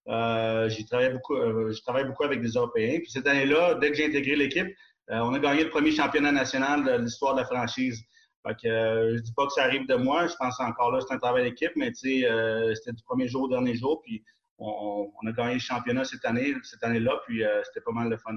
Euh, 0.07 0.69
j'ai 0.69 0.83
travaillé 0.85 1.09
beaucoup, 1.09 1.35
euh, 1.35 1.71
je 1.71 1.81
travaille 1.81 2.05
beaucoup 2.05 2.23
avec 2.23 2.41
des 2.41 2.49
Européens. 2.49 2.97
Puis 2.99 3.11
cette 3.11 3.27
année-là, 3.27 3.75
dès 3.75 3.89
que 3.91 3.97
j'ai 3.97 4.05
intégré 4.05 4.35
l'équipe, 4.35 4.67
euh, 5.09 5.19
on 5.19 5.33
a 5.33 5.39
gagné 5.39 5.63
le 5.63 5.69
premier 5.69 5.91
championnat 5.91 6.31
national 6.31 6.83
de 6.83 7.03
l'histoire 7.03 7.35
de 7.35 7.41
la 7.41 7.45
franchise. 7.45 8.01
Fait 8.45 8.55
que, 8.55 9.15
je 9.17 9.21
dis 9.21 9.33
pas 9.33 9.45
que 9.45 9.53
ça 9.53 9.63
arrive 9.63 9.87
de 9.87 9.95
moi. 9.95 10.27
Je 10.27 10.35
pense 10.35 10.59
encore 10.59 10.91
là, 10.91 10.99
c'est 11.01 11.13
un 11.13 11.19
travail 11.19 11.43
d'équipe, 11.43 11.71
mais 11.75 11.91
tu 11.91 12.21
sais, 12.21 12.73
c'était 12.75 12.93
du 12.93 13.03
premier 13.03 13.27
jour 13.27 13.43
au 13.43 13.47
dernier 13.47 13.75
jour. 13.75 14.01
Puis 14.01 14.23
on, 14.57 15.11
on, 15.21 15.27
a 15.27 15.31
gagné 15.31 15.53
le 15.53 15.59
championnat 15.59 16.05
cette 16.05 16.25
année, 16.25 16.55
cette 16.63 16.83
année-là. 16.83 17.21
Puis 17.27 17.43
c'était 17.65 17.81
pas 17.81 17.91
mal 17.91 18.09
de 18.09 18.17
fun. 18.17 18.33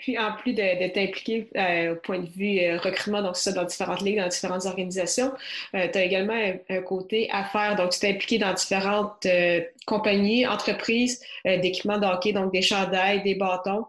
Puis 0.00 0.18
en 0.18 0.32
plus 0.32 0.54
d'être 0.54 0.96
impliqué 0.96 1.48
euh, 1.56 1.92
au 1.92 1.96
point 1.96 2.20
de 2.20 2.28
vue 2.28 2.58
euh, 2.60 2.78
recrutement, 2.78 3.22
donc 3.22 3.36
ça 3.36 3.52
dans 3.52 3.64
différentes 3.64 4.00
ligues, 4.00 4.18
dans 4.18 4.28
différentes 4.28 4.64
organisations, 4.64 5.32
euh, 5.74 5.88
tu 5.92 5.98
as 5.98 6.04
également 6.04 6.32
un, 6.70 6.82
côté 6.82 7.28
affaires. 7.30 7.76
Donc, 7.76 7.90
tu 7.90 8.00
t'es 8.00 8.08
impliqué 8.08 8.38
dans 8.38 8.54
différentes 8.54 9.26
compagnies, 9.86 10.46
entreprises 10.46 11.22
d'équipements 11.44 11.98
de 11.98 12.06
hockey, 12.06 12.32
donc 12.32 12.52
des 12.52 12.62
chandails, 12.62 13.22
des 13.22 13.34
bâtons. 13.34 13.84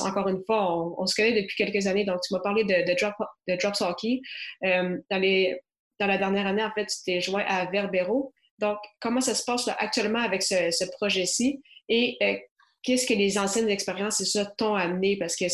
encore 0.00 0.28
une 0.28 0.42
fois, 0.44 0.96
on, 0.98 1.06
se 1.06 1.16
connaît 1.16 1.42
depuis 1.42 1.56
quelques 1.56 1.86
années, 1.86 2.04
donc 2.04 2.20
tu 2.22 2.32
m'as 2.32 2.40
parlé 2.40 2.64
de, 2.64 2.94
drop, 3.00 3.14
de 3.48 3.56
Drops 3.56 3.80
Hockey. 3.82 4.20
dans 4.62 6.06
la 6.06 6.18
dernière 6.18 6.46
année, 6.46 6.62
en 6.62 6.70
fait, 6.70 6.86
tu 6.86 6.96
t'es 7.04 7.20
joint 7.20 7.44
à 7.46 7.66
Verbero. 7.66 8.32
Donc, 8.58 8.78
comment 9.00 9.20
ça 9.20 9.34
se 9.34 9.44
passe 9.44 9.68
actuellement 9.78 10.20
avec 10.20 10.42
ce, 10.42 10.70
ce 10.70 10.84
projet-ci? 10.98 11.60
Et 11.88 12.18
qu'est-ce 12.88 13.06
que 13.06 13.12
les 13.12 13.36
anciennes 13.36 13.68
expériences, 13.68 14.16
c'est 14.16 14.24
ça, 14.24 14.46
t'ont 14.46 14.74
amené? 14.74 15.18
Parce 15.18 15.36
que 15.36 15.44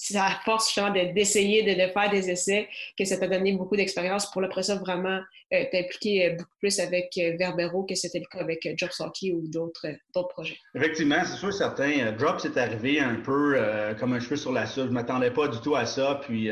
c'est 0.00 0.16
à 0.16 0.30
force 0.44 0.68
justement 0.68 0.92
d'essayer 0.92 1.64
de, 1.64 1.92
faire 1.92 2.10
des 2.10 2.30
essais 2.30 2.68
que 2.96 3.04
ça 3.04 3.16
t'a 3.16 3.26
donné 3.26 3.52
beaucoup 3.54 3.74
d'expérience 3.74 4.30
pour 4.30 4.44
après 4.44 4.62
ça 4.62 4.76
vraiment 4.76 5.18
euh, 5.52 5.64
t'impliquer 5.72 6.26
euh, 6.26 6.36
beaucoup 6.36 6.54
plus 6.60 6.78
avec 6.78 7.12
euh, 7.18 7.36
Verbero 7.36 7.84
que 7.84 7.96
c'était 7.96 8.20
le 8.20 8.26
cas 8.30 8.38
avec 8.38 8.64
euh, 8.66 8.74
Drops 8.80 9.00
Hockey 9.00 9.32
ou 9.32 9.48
d'autres 9.48 9.88
projets. 10.28 10.56
Effectivement, 10.76 11.18
c'est 11.24 11.38
sûr 11.38 11.52
certain. 11.52 12.12
Drops 12.12 12.44
est 12.44 12.56
arrivé 12.56 13.00
un 13.00 13.16
peu 13.16 13.58
comme 13.98 14.12
un 14.12 14.20
cheveu 14.20 14.36
sur 14.36 14.52
la 14.52 14.66
soupe. 14.66 14.84
Je 14.84 14.88
ne 14.90 14.94
m'attendais 14.94 15.32
pas 15.32 15.48
du 15.48 15.58
tout 15.60 15.74
à 15.74 15.86
ça. 15.86 16.20
Puis 16.22 16.50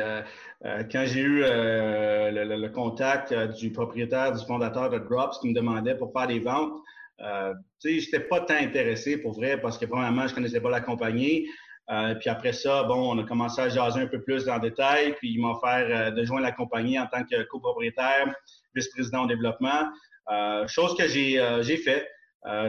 quand 0.63 1.05
j'ai 1.07 1.21
eu 1.21 1.41
le, 1.43 2.57
le, 2.57 2.69
contact 2.71 3.33
du 3.33 3.71
propriétaire, 3.71 4.33
du 4.33 4.45
fondateur 4.45 4.91
de 4.91 4.99
Drops 4.99 5.39
qui 5.41 5.49
me 5.49 5.55
demandait 5.55 5.95
pour 5.95 6.13
faire 6.13 6.27
des 6.27 6.41
ventes, 6.41 6.73
euh, 7.21 7.55
tu 7.81 8.01
j'étais 8.01 8.21
pas 8.21 8.41
tant 8.41 8.55
intéressé 8.55 9.17
pour 9.17 9.33
vrai 9.33 9.61
parce 9.61 9.79
que 9.79 9.87
premièrement, 9.87 10.27
je 10.27 10.35
connaissais 10.35 10.61
pas 10.61 10.71
la 10.71 10.81
compagnie. 10.81 11.47
Euh, 11.89 12.15
puis 12.17 12.29
après 12.29 12.53
ça, 12.53 12.83
bon, 12.83 13.17
on 13.17 13.19
a 13.19 13.25
commencé 13.25 13.61
à 13.61 13.69
jaser 13.69 14.01
un 14.01 14.07
peu 14.07 14.21
plus 14.21 14.45
dans 14.45 14.57
le 14.57 14.61
détail. 14.61 15.15
Puis 15.19 15.33
il 15.33 15.41
m'a 15.41 15.51
offert 15.51 15.87
euh, 15.89 16.11
de 16.11 16.25
joindre 16.25 16.43
la 16.43 16.53
compagnie 16.53 16.99
en 16.99 17.07
tant 17.07 17.25
que 17.25 17.43
copropriétaire, 17.45 18.33
vice-président 18.75 19.25
au 19.25 19.27
développement. 19.27 19.89
Euh, 20.33 20.67
chose 20.67 20.97
que 20.97 21.07
j'ai 21.07 21.39
euh, 21.41 21.63
fait. 21.63 22.09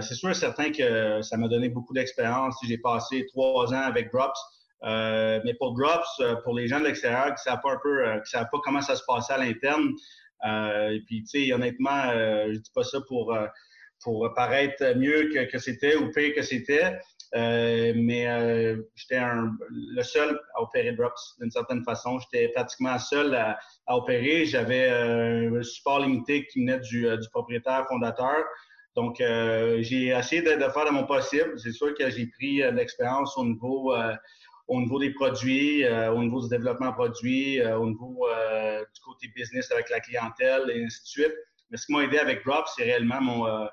c'est 0.01 0.13
sûr 0.13 0.35
certain 0.35 0.71
que 0.71 1.21
ça 1.21 1.37
m'a 1.37 1.47
donné 1.47 1.69
beaucoup 1.69 1.93
d'expérience. 1.93 2.55
J'ai 2.63 2.77
passé 2.77 3.25
trois 3.27 3.73
ans 3.73 3.81
avec 3.81 4.11
Drops. 4.11 4.39
mais 4.83 5.53
pour 5.59 5.73
Drops, 5.73 6.21
pour 6.43 6.53
les 6.53 6.67
gens 6.67 6.79
de 6.79 6.85
l'extérieur 6.85 7.33
qui 7.33 7.43
savent 7.43 7.61
pas 7.63 7.71
un 7.71 7.79
peu, 7.81 8.21
qui 8.23 8.29
savent 8.29 8.49
pas 8.51 8.59
comment 8.63 8.81
ça 8.81 8.95
se 8.95 9.03
passait 9.07 9.33
à 9.33 9.37
l'interne, 9.39 9.93
et 10.45 11.01
puis 11.07 11.23
tu 11.23 11.45
sais, 11.45 11.53
honnêtement, 11.53 12.11
je 12.13 12.57
dis 12.59 12.71
pas 12.73 12.83
ça 12.83 12.99
pour 13.07 13.35
pour 14.03 14.31
paraître 14.35 14.95
mieux 14.95 15.29
que, 15.33 15.49
que 15.49 15.57
c'était 15.57 15.95
ou 15.95 16.11
pire 16.11 16.33
que 16.35 16.41
c'était. 16.41 16.97
Euh, 17.35 17.93
mais 17.95 18.27
euh, 18.27 18.81
j'étais 18.95 19.19
le 19.69 20.01
seul 20.03 20.39
à 20.55 20.61
opérer 20.61 20.93
Drops 20.93 21.35
d'une 21.39 21.51
certaine 21.51 21.83
façon. 21.83 22.19
J'étais 22.19 22.49
pratiquement 22.49 22.97
seul 22.99 23.35
à, 23.35 23.59
à 23.85 23.97
opérer. 23.97 24.45
J'avais 24.45 24.89
euh, 24.89 25.59
un 25.59 25.63
support 25.63 25.99
limité 25.99 26.45
qui 26.47 26.59
venait 26.59 26.79
du, 26.79 27.01
du 27.01 27.29
propriétaire 27.29 27.85
fondateur. 27.87 28.43
Donc, 28.95 29.17
j'ai 29.19 30.07
essayé 30.07 30.41
de, 30.41 30.53
de, 30.53 30.69
faire 30.71 30.85
de 30.85 30.89
mon 30.89 31.05
possible. 31.05 31.53
C'est 31.59 31.71
sûr 31.71 31.93
que 31.93 32.09
j'ai 32.09 32.27
pris 32.27 32.63
l'expérience 32.71 33.37
au 33.37 33.45
niveau 33.45 33.93
au 34.67 34.81
niveau 34.81 34.99
des 34.99 35.11
produits, 35.11 35.87
au 35.87 36.23
niveau 36.23 36.41
du 36.41 36.49
développement 36.49 36.91
produit, 36.93 37.63
au 37.63 37.85
niveau 37.85 38.27
du 38.27 39.01
côté 39.05 39.27
business 39.35 39.71
avec 39.71 39.91
la 39.91 39.99
clientèle 39.99 40.71
et 40.73 40.83
ainsi 40.83 41.03
de 41.03 41.07
suite. 41.07 41.35
Mais 41.69 41.77
ce 41.77 41.85
qui 41.85 41.93
m'a 41.93 42.05
aidé 42.05 42.17
avec 42.17 42.43
Drops, 42.43 42.73
c'est 42.75 42.85
réellement 42.85 43.21
mon 43.21 43.67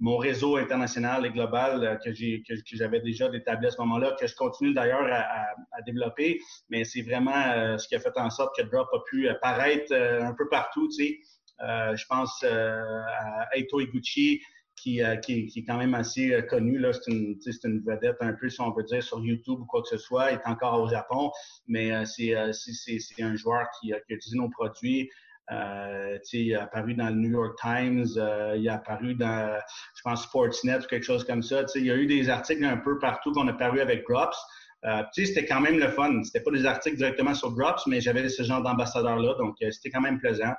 mon 0.00 0.16
réseau 0.16 0.56
international 0.56 1.26
et 1.26 1.30
global 1.30 1.84
euh, 1.84 1.96
que 1.96 2.12
j'ai 2.12 2.42
que, 2.42 2.54
j'avais 2.72 3.00
déjà 3.00 3.28
établi 3.34 3.66
à 3.66 3.70
ce 3.70 3.78
moment-là, 3.78 4.16
que 4.18 4.26
je 4.26 4.34
continue 4.34 4.72
d'ailleurs 4.72 5.06
à, 5.10 5.24
à, 5.72 5.82
développer, 5.82 6.40
mais 6.70 6.84
c'est 6.84 7.02
vraiment 7.02 7.36
euh, 7.36 7.78
ce 7.78 7.88
qui 7.88 7.96
a 7.96 8.00
fait 8.00 8.16
en 8.16 8.30
sorte 8.30 8.56
que 8.56 8.62
Drop 8.62 8.88
a 8.92 8.98
pu 9.08 9.28
apparaître 9.28 9.92
euh, 9.92 10.22
un 10.22 10.34
peu 10.34 10.48
partout. 10.48 10.88
Tu 10.88 11.04
sais. 11.04 11.20
je 11.60 12.04
pense 12.08 12.44
à 12.44 13.48
Eito 13.56 13.80
Iguchi, 13.80 14.40
qui, 14.76 15.00
qui, 15.24 15.46
qui, 15.46 15.58
est 15.58 15.64
quand 15.64 15.76
même 15.76 15.94
assez 15.94 16.40
connu. 16.48 16.80
C'est 16.92 17.10
une, 17.10 17.36
une, 17.64 17.80
vedette 17.80 18.18
un 18.20 18.32
peu, 18.34 18.48
si 18.48 18.60
on 18.60 18.70
veut 18.70 18.84
dire, 18.84 19.02
sur 19.02 19.18
YouTube 19.18 19.58
ou 19.60 19.66
quoi 19.66 19.82
que 19.82 19.88
ce 19.88 19.96
soit. 19.96 20.30
Il 20.30 20.34
est 20.34 20.46
encore 20.46 20.80
au 20.80 20.88
Japon, 20.88 21.32
mais 21.66 21.90
c'est 22.06 22.36
un 22.36 23.34
joueur 23.34 23.66
qui, 23.80 23.88
qui 23.88 23.92
a 23.92 24.14
utilisé 24.14 24.38
nos 24.38 24.48
produits. 24.50 25.10
Euh, 25.50 26.18
il 26.32 26.54
a 26.54 26.64
apparu 26.64 26.94
dans 26.94 27.08
le 27.08 27.14
New 27.14 27.30
York 27.30 27.58
Times, 27.60 28.06
euh, 28.18 28.54
il 28.58 28.68
a 28.68 28.74
apparu 28.74 29.14
dans, 29.14 29.58
je 29.94 30.02
pense, 30.02 30.24
Sportsnet 30.24 30.78
ou 30.78 30.86
quelque 30.86 31.04
chose 31.04 31.24
comme 31.24 31.42
ça. 31.42 31.62
Il 31.74 31.86
y 31.86 31.90
a 31.90 31.96
eu 31.96 32.06
des 32.06 32.28
articles 32.28 32.64
un 32.64 32.76
peu 32.76 32.98
partout 32.98 33.32
qu'on 33.32 33.48
a 33.48 33.54
paru 33.54 33.80
avec 33.80 34.06
Drops. 34.06 34.36
Euh, 34.84 35.02
c'était 35.12 35.46
quand 35.46 35.60
même 35.60 35.78
le 35.78 35.88
fun. 35.88 36.22
C'était 36.22 36.42
pas 36.42 36.50
des 36.50 36.66
articles 36.66 36.96
directement 36.96 37.34
sur 37.34 37.52
Drops, 37.52 37.86
mais 37.86 38.00
j'avais 38.00 38.28
ce 38.28 38.42
genre 38.42 38.62
d'ambassadeur-là, 38.62 39.34
donc 39.38 39.56
c'était 39.60 39.90
quand 39.90 40.02
même 40.02 40.18
plaisant. 40.18 40.52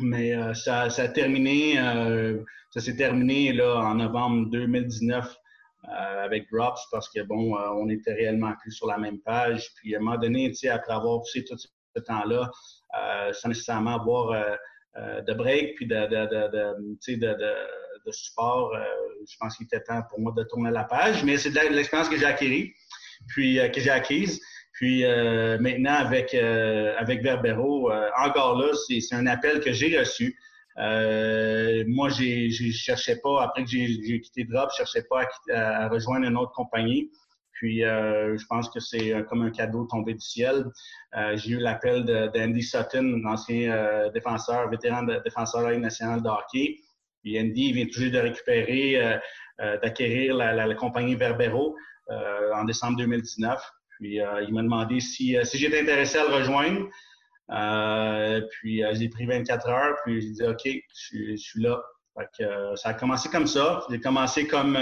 Mais 0.00 0.32
ça, 0.54 0.88
ça, 0.88 1.02
a 1.02 1.08
terminé, 1.08 1.76
ça 2.70 2.80
s'est 2.80 2.96
terminé 2.96 3.52
là, 3.52 3.76
en 3.76 3.96
novembre 3.96 4.48
2019 4.50 5.36
avec 5.84 6.50
Drops 6.50 6.80
parce 6.90 7.10
que, 7.10 7.20
bon, 7.20 7.54
on 7.54 7.90
était 7.90 8.14
réellement 8.14 8.54
plus 8.62 8.72
sur 8.72 8.86
la 8.86 8.96
même 8.96 9.18
page. 9.20 9.68
Puis, 9.76 9.94
à 9.94 9.98
un 9.98 10.00
moment 10.00 10.16
donné, 10.16 10.50
après 10.70 10.94
avoir 10.94 11.20
poussé 11.20 11.44
tout 11.44 11.56
ce 11.94 12.02
temps-là, 12.02 12.50
sans 13.32 13.48
nécessairement 13.48 14.00
avoir 14.00 14.58
de 14.96 15.32
break 15.32 15.76
puis 15.76 15.86
de, 15.86 16.06
de, 16.06 18.10
support, 18.10 18.76
je 19.28 19.36
pense 19.38 19.56
qu'il 19.56 19.66
était 19.66 19.82
temps 19.82 20.02
pour 20.10 20.20
moi 20.20 20.32
de 20.36 20.42
tourner 20.44 20.70
la 20.70 20.84
page. 20.84 21.24
Mais 21.24 21.38
c'est 21.38 21.50
l'expérience 21.70 22.08
que 22.08 22.16
j'ai 22.16 22.26
acquise, 22.26 22.70
puis 23.28 23.58
que 23.72 23.80
j'ai 23.80 23.90
acquise. 23.90 24.40
Puis 24.82 25.04
euh, 25.04 25.58
maintenant, 25.60 25.94
avec, 25.94 26.34
euh, 26.34 26.94
avec 26.98 27.22
Verbero, 27.22 27.90
euh, 27.90 28.08
encore 28.18 28.58
là, 28.58 28.72
c'est 28.88 29.14
un 29.14 29.26
appel 29.26 29.60
que 29.60 29.72
j'ai 29.72 29.98
reçu. 29.98 30.36
moi, 30.76 32.08
je 32.08 32.66
ne 32.66 32.72
cherchais 32.72 33.16
pas, 33.16 33.44
après 33.44 33.64
que 33.64 33.70
j'ai 33.70 34.20
quitté 34.20 34.44
Drop, 34.44 34.70
je 34.72 34.78
cherchais 34.78 35.04
pas 35.08 35.24
à, 35.54 35.88
rejoindre 35.88 36.26
une 36.26 36.36
autre 36.36 36.52
compagnie. 36.52 37.10
Puis, 37.62 37.78
je 37.78 38.44
pense 38.48 38.68
que 38.70 38.80
c'est 38.80 39.24
comme 39.28 39.42
un 39.42 39.52
cadeau 39.52 39.84
tombé 39.84 40.14
du 40.14 40.20
ciel. 40.20 40.64
j'ai 41.34 41.52
eu 41.52 41.58
l'appel 41.58 42.04
d'Andy 42.34 42.60
Sutton, 42.60 43.20
l'ancien 43.22 44.10
défenseur, 44.12 44.68
vétéran 44.68 45.04
de, 45.04 45.22
défenseur 45.22 45.60
de 45.60 45.68
la 45.68 45.78
nationale 45.78 46.22
de 46.22 46.28
hockey. 46.28 46.80
Puis 47.22 47.40
Andy 47.40 47.72
vient 47.72 47.86
toujours 47.86 48.10
de 48.10 48.18
récupérer, 48.18 49.20
d'acquérir 49.60 50.34
la, 50.34 50.74
compagnie 50.74 51.14
Verbero 51.14 51.76
en 52.08 52.64
décembre 52.64 52.96
2019. 52.98 53.62
Puis 54.02 54.20
euh, 54.20 54.42
il 54.42 54.52
m'a 54.52 54.62
demandé 54.62 54.98
si, 54.98 55.36
euh, 55.36 55.44
si 55.44 55.58
j'étais 55.58 55.80
intéressé 55.80 56.18
à 56.18 56.26
le 56.26 56.34
rejoindre. 56.34 56.88
Euh, 57.50 58.40
puis 58.50 58.82
j'ai 58.94 59.08
pris 59.08 59.26
24 59.26 59.68
heures, 59.68 59.96
puis 60.04 60.20
j'ai 60.20 60.30
dit 60.30 60.42
OK, 60.42 60.68
je, 61.12 61.36
suis 61.36 61.62
là. 61.62 61.80
Ça 62.76 62.90
a 62.90 62.94
commencé 62.94 63.28
comme 63.28 63.46
ça. 63.46 63.82
J'ai 63.90 64.00
commencé 64.00 64.46
comme, 64.46 64.78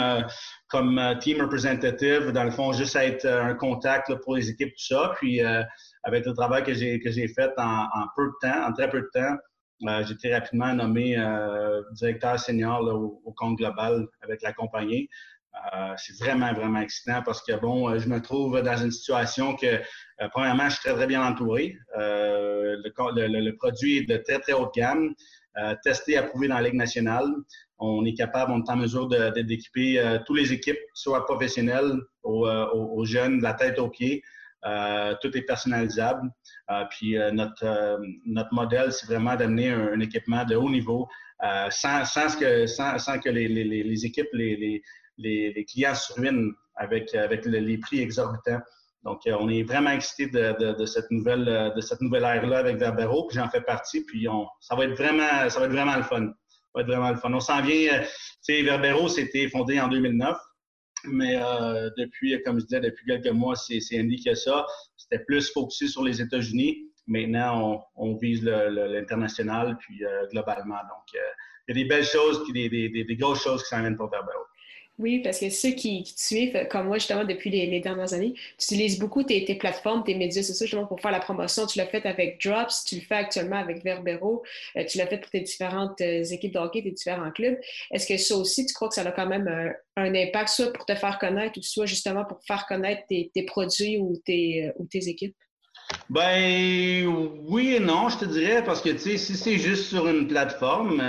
comme 0.69 1.01
team 1.21 1.41
representative, 1.41 2.33
dans 2.33 2.45
le 2.45 2.51
fond, 2.51 2.73
juste 2.73 2.97
à 2.97 3.05
être 3.05 3.27
un 3.27 3.55
contact 3.55 4.15
pour 4.23 4.37
les 4.37 4.51
équipes, 4.51 4.71
tout 4.71 4.95
ça. 4.95 5.13
Puis 5.17 5.41
avec 6.03 6.27
le 6.27 6.33
travail 6.33 6.65
que 6.65 6.75
j'ai 6.75 6.99
que 7.01 7.11
j'ai 7.11 7.29
fait 7.29 7.53
en, 7.57 7.87
peu 8.17 8.27
de 8.27 8.33
temps, 8.41 8.67
en 8.67 8.73
très 8.73 8.89
peu 8.91 9.01
de 9.01 9.11
temps, 9.13 9.37
j'ai 10.05 10.13
été 10.13 10.35
rapidement 10.35 10.75
nommé 10.75 11.17
directeur 11.93 12.39
senior 12.39 12.83
au, 12.83 13.33
compte 13.33 13.57
global 13.57 14.07
avec 14.23 14.43
la 14.43 14.53
compagnie. 14.53 15.09
Euh, 15.75 15.95
c'est 15.97 16.17
vraiment, 16.19 16.53
vraiment 16.53 16.81
excitant 16.81 17.23
parce 17.23 17.43
que, 17.43 17.53
bon, 17.59 17.89
euh, 17.91 17.99
je 17.99 18.09
me 18.09 18.21
trouve 18.21 18.61
dans 18.63 18.77
une 18.77 18.91
situation 18.91 19.57
que, 19.57 19.67
euh, 19.67 20.29
premièrement, 20.31 20.69
je 20.69 20.75
suis 20.75 20.81
très, 20.81 20.95
très 20.95 21.07
bien 21.07 21.25
entouré. 21.25 21.77
Le, 21.97 23.51
produit 23.57 23.99
est 23.99 24.09
de 24.09 24.17
très, 24.19 24.39
très 24.39 24.53
haute 24.53 24.73
gamme, 24.75 25.15
testé, 25.83 26.17
approuvé 26.17 26.49
dans 26.49 26.57
la 26.57 26.63
Ligue 26.63 26.75
nationale. 26.75 27.27
On 27.79 28.05
est 28.05 28.15
capable, 28.15 28.53
on 28.53 28.63
est 28.63 28.71
en 28.71 28.77
mesure 28.77 29.09
d'équiper 29.09 30.19
toutes 30.27 30.39
les 30.39 30.53
équipes, 30.53 30.79
soit 30.95 31.25
professionnelles, 31.25 31.99
aux, 32.23 33.05
jeunes, 33.05 33.39
de 33.39 33.43
la 33.43 33.55
tête 33.55 33.79
aux 33.79 33.89
pieds. 33.89 34.23
tout 34.63 35.37
est 35.37 35.47
personnalisable. 35.47 36.31
puis 36.91 37.17
notre, 37.33 38.01
notre 38.27 38.53
modèle, 38.53 38.93
c'est 38.93 39.07
vraiment 39.07 39.35
d'amener 39.37 39.71
un, 39.71 40.01
équipement 40.01 40.45
de 40.45 40.57
haut 40.57 40.71
niveau 40.71 41.09
sans, 41.71 42.05
sans, 42.05 42.39
que, 42.39 42.67
sans, 42.67 42.99
sans 42.99 43.19
que 43.19 43.31
les, 43.31 43.49
les, 43.49 43.65
les 43.65 44.07
équipes, 44.07 44.29
les, 44.35 44.83
les, 45.21 45.65
clients 45.65 45.95
se 45.95 46.13
ruinent 46.13 46.53
avec, 46.77 47.15
avec 47.15 47.45
les 47.45 47.79
prix 47.79 48.01
exorbitants. 48.01 48.61
Donc, 49.05 49.27
euh, 49.27 49.37
on 49.41 49.49
est 49.49 49.63
vraiment 49.63 49.91
excité 49.91 50.27
de, 50.27 50.85
cette 50.85 51.11
nouvelle 51.11 51.49
euh, 51.49 51.71
de 51.71 51.81
cette 51.81 52.01
nouvelle 52.03 52.25
ère-là 52.25 52.59
avec 52.59 52.77
Verbero, 52.77 53.27
puis 53.27 53.39
j'en 53.39 53.49
fais 53.49 53.63
partie, 53.63 54.05
puis 54.05 54.29
on, 54.29 54.47
ça 54.61 54.77
va 54.77 54.85
être 54.85 54.95
vraiment 54.95 55.49
ça 55.49 55.59
va 55.59 55.67
être 55.67 55.73
vraiment 55.73 55.97
le 55.97 56.03
fun. 56.03 56.27
Ça 56.27 56.71
va 56.75 56.81
être 56.83 56.87
vraiment 56.87 57.11
le 57.11 57.17
fun. 57.17 57.33
On 57.33 57.41
s'en 57.41 57.63
vient, 57.63 57.95
euh, 57.95 58.03
tu 58.03 58.09
sais, 58.43 58.63
Verbero, 58.63 59.09
c'était 59.09 59.49
fondé 59.49 59.81
en 59.81 59.89
2009, 59.89 60.37
mais 61.05 61.41
depuis, 61.97 62.41
comme 62.43 62.61
je 62.61 62.67
disais, 62.67 62.81
depuis 62.81 63.07
quelques 63.07 63.33
mois, 63.33 63.57
c'est 63.57 63.81
Andy 63.99 64.17
qui 64.17 64.29
a 64.29 64.35
ça. 64.35 64.67
C'était 64.99 65.25
plus 65.25 65.51
focusé 65.51 65.89
sur 65.89 66.05
les 66.05 66.21
États-Unis. 66.21 66.91
Maintenant, 67.07 67.87
on, 67.97 68.17
vise 68.17 68.45
l'international, 68.45 69.79
puis 69.79 70.03
globalement. 70.31 70.75
Donc, 70.75 71.19
il 71.69 71.75
y 71.75 71.81
a 71.81 71.83
des 71.83 71.89
belles 71.89 72.05
choses, 72.05 72.45
puis 72.45 72.53
des, 72.53 72.91
des, 72.91 73.05
des 73.05 73.17
grosses 73.17 73.43
choses 73.43 73.63
qui 73.63 73.71
s'en 73.71 73.81
viennent 73.81 73.97
pour 73.97 74.11
Verbero. 74.11 74.45
Oui, 75.01 75.21
parce 75.21 75.41
que 75.41 75.49
ceux 75.49 75.71
qui, 75.71 76.05
te 76.05 76.21
suivent, 76.21 76.69
comme 76.71 76.89
moi, 76.89 76.99
justement, 76.99 77.25
depuis 77.25 77.49
les, 77.49 77.81
dernières 77.81 78.13
années, 78.13 78.35
tu 78.35 78.75
utilises 78.75 78.99
beaucoup 78.99 79.23
tes, 79.23 79.55
plateformes, 79.55 80.05
tes 80.05 80.15
médias 80.15 80.43
sociaux, 80.43 80.67
justement, 80.67 80.85
pour 80.85 81.01
faire 81.01 81.11
la 81.11 81.21
promotion. 81.21 81.67
Tu 81.67 81.79
l'as 81.79 81.87
fait 81.87 82.05
avec 82.05 82.45
Drops, 82.45 82.85
tu 82.85 82.97
le 82.97 83.01
fais 83.01 83.15
actuellement 83.15 83.57
avec 83.57 83.83
Verbero, 83.83 84.43
euh, 84.77 84.85
tu 84.85 84.99
l'as 84.99 85.07
fait 85.07 85.17
pour 85.17 85.31
tes 85.31 85.41
différentes 85.41 85.99
euh, 86.03 86.23
équipes 86.23 86.53
de 86.53 86.69
tes 86.71 86.91
différents 86.91 87.31
clubs. 87.31 87.57
Est-ce 87.91 88.07
que 88.07 88.19
ça 88.19 88.37
aussi, 88.37 88.67
tu 88.67 88.75
crois 88.75 88.89
que 88.89 88.95
ça 88.95 89.01
a 89.01 89.11
quand 89.11 89.27
même 89.27 89.49
euh, 89.49 89.71
un, 89.97 90.15
impact, 90.15 90.51
soit 90.51 90.71
pour 90.71 90.85
te 90.85 90.95
faire 90.95 91.19
connaître, 91.19 91.59
ou 91.59 91.63
soit 91.63 91.87
justement 91.87 92.27
pour 92.27 92.39
faire 92.47 92.67
connaître 92.67 93.03
tes, 93.09 93.31
produits 93.47 93.97
ou 93.97 94.21
tes, 94.27 94.71
ou 94.77 94.85
tes 94.85 95.09
équipes? 95.09 95.37
Ben 96.11 97.07
oui 97.49 97.77
et 97.77 97.81
non, 97.81 98.11
je 98.11 98.19
te 98.19 98.25
dirais, 98.27 98.63
parce 98.63 98.83
que 98.83 98.91
tu 98.91 98.99
sais, 98.99 99.17
si 99.17 99.35
c'est 99.35 99.57
juste 99.57 99.87
sur 99.87 100.09
une 100.09 100.29
plateforme, 100.29 101.01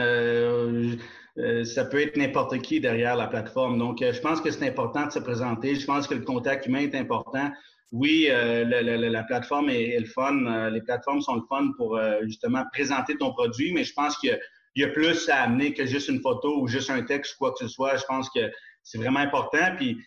euh, 1.41 1.63
ça 1.63 1.86
peut 1.86 1.99
être 1.99 2.17
n'importe 2.17 2.60
qui 2.62 2.80
derrière 2.80 3.15
la 3.15 3.27
plateforme. 3.27 3.77
Donc, 3.80 4.01
euh, 4.01 4.13
je 4.13 4.21
pense 4.21 4.41
que 4.41 4.51
c'est 4.51 4.67
important 4.67 5.08
de 5.08 5.12
se 5.12 5.19
présenter. 5.19 5.75
Je 5.75 5.86
pense 5.86 6.08
que 6.08 6.13
le 6.13 6.21
contact 6.21 6.67
humain 6.67 6.82
est 6.82 6.95
important. 6.95 7.49
Oui, 7.91 8.27
euh, 8.30 8.63
la 8.63 9.23
plateforme 9.23 9.69
est, 9.69 9.99
le 9.99 10.06
fun. 10.06 10.69
les 10.69 10.82
plateformes 10.82 11.21
sont 11.21 11.36
le 11.36 11.41
fun 11.49 11.71
pour 11.75 11.99
justement 12.21 12.63
présenter 12.71 13.17
ton 13.17 13.34
produit, 13.34 13.73
mais 13.73 13.84
je 13.84 13.93
pense 13.93 14.15
qu'il 14.17 14.39
y, 14.77 14.84
a 14.86 14.88
plus 14.88 15.27
à 15.27 15.41
amener 15.41 15.73
que 15.73 15.86
juste 15.86 16.08
une 16.08 16.21
photo 16.21 16.62
ou 16.62 16.69
juste 16.69 16.89
un 16.89 17.01
texte 17.01 17.36
quoi 17.38 17.51
que 17.51 17.58
ce 17.60 17.67
soit. 17.67 17.97
Je 17.97 18.06
pense 18.08 18.30
que 18.30 18.49
c'est 18.82 18.97
vraiment 18.97 19.19
important. 19.19 19.75
Puis 19.75 19.97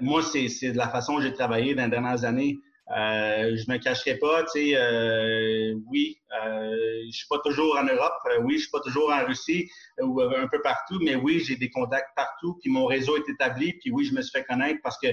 moi, 0.00 0.20
c'est 0.20 0.72
de 0.72 0.76
la 0.76 0.88
façon 0.88 1.14
dont 1.14 1.20
j'ai 1.20 1.32
travaillé 1.32 1.76
dans 1.76 1.84
les 1.84 1.90
dernières 1.90 2.24
années. 2.24 2.58
Euh, 2.90 3.56
je 3.56 3.68
me 3.70 3.78
cacherai 3.78 4.16
pas, 4.16 4.44
tu 4.44 4.50
sais, 4.52 4.76
euh, 4.76 5.74
oui, 5.86 6.20
euh, 6.40 7.02
je 7.10 7.16
suis 7.16 7.26
pas 7.28 7.40
toujours 7.40 7.76
en 7.76 7.82
Europe, 7.82 8.14
euh, 8.26 8.42
oui, 8.42 8.54
je 8.54 8.62
suis 8.62 8.70
pas 8.70 8.78
toujours 8.78 9.10
en 9.10 9.26
Russie 9.26 9.68
ou 10.00 10.20
un 10.20 10.46
peu 10.46 10.62
partout, 10.62 11.00
mais 11.02 11.16
oui, 11.16 11.40
j'ai 11.40 11.56
des 11.56 11.68
contacts 11.68 12.14
partout, 12.14 12.56
puis 12.62 12.70
mon 12.70 12.86
réseau 12.86 13.16
est 13.16 13.28
établi, 13.28 13.72
puis 13.80 13.90
oui, 13.90 14.04
je 14.04 14.14
me 14.14 14.22
suis 14.22 14.30
fait 14.30 14.44
connaître 14.44 14.78
parce 14.84 14.98
que 14.98 15.08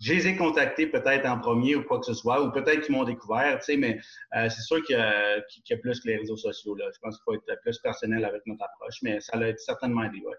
je 0.00 0.14
les 0.14 0.26
ai 0.26 0.36
contactés 0.36 0.88
peut-être 0.88 1.24
en 1.26 1.38
premier 1.38 1.76
ou 1.76 1.84
quoi 1.84 2.00
que 2.00 2.06
ce 2.06 2.14
soit, 2.14 2.42
ou 2.42 2.50
peut-être 2.50 2.80
qu'ils 2.80 2.96
m'ont 2.96 3.04
découvert, 3.04 3.56
tu 3.60 3.66
sais, 3.66 3.76
mais 3.76 4.00
c'est 4.32 4.62
sûr 4.62 4.82
qu'il 4.82 4.96
y, 4.96 5.72
a 5.72 5.76
plus 5.76 6.00
que 6.00 6.08
les 6.08 6.16
réseaux 6.16 6.36
sociaux, 6.36 6.74
là. 6.74 6.86
Je 6.92 6.98
pense 6.98 7.16
qu'il 7.16 7.22
faut 7.24 7.34
être 7.34 7.60
plus 7.62 7.78
personnel 7.78 8.24
avec 8.24 8.42
notre 8.46 8.64
approche, 8.64 8.96
mais 9.02 9.20
ça 9.20 9.36
l'a 9.36 9.56
certainement 9.56 10.02
aidé, 10.02 10.18
ouais. 10.26 10.36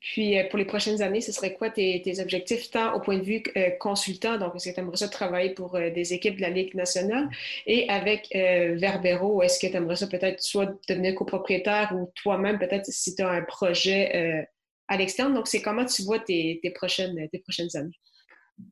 Puis, 0.00 0.38
euh, 0.38 0.44
pour 0.48 0.58
les 0.58 0.64
prochaines 0.64 1.02
années, 1.02 1.20
ce 1.20 1.30
serait 1.30 1.52
quoi 1.54 1.70
tes, 1.70 2.02
objectifs, 2.20 2.70
tant 2.70 2.94
au 2.94 3.00
point 3.00 3.18
de 3.18 3.22
vue 3.22 3.42
euh, 3.56 3.70
consultant, 3.78 4.38
donc 4.38 4.56
est-ce 4.56 4.70
que 4.70 4.74
tu 4.74 4.80
aimerais 4.80 4.96
ça 4.96 5.08
travailler 5.08 5.50
pour 5.50 5.76
euh, 5.76 5.90
des 5.90 6.14
équipes 6.14 6.36
de 6.36 6.40
la 6.40 6.48
Ligue 6.48 6.74
nationale, 6.74 7.28
et 7.66 7.88
avec 7.88 8.28
Verbero, 8.32 9.42
est-ce 9.42 9.58
que 9.60 9.66
tu 9.66 9.76
aimerais 9.76 9.96
ça 9.96 10.06
peut-être 10.06 10.42
soit 10.42 10.70
devenir 10.88 11.14
copropriétaire 11.14 11.92
ou 11.94 12.10
toi-même, 12.14 12.58
peut-être 12.58 12.86
si 12.86 13.14
tu 13.14 13.22
as 13.22 13.28
un 13.28 13.42
projet 13.42 14.46
à 14.88 14.96
l'externe? 14.96 15.34
Donc, 15.34 15.48
c'est 15.48 15.62
comment 15.62 15.84
tu 15.84 16.02
vois 16.02 16.18
tes, 16.18 16.60
prochaines, 16.74 17.28
tes 17.30 17.38
prochaines 17.38 17.74
années? 17.74 17.98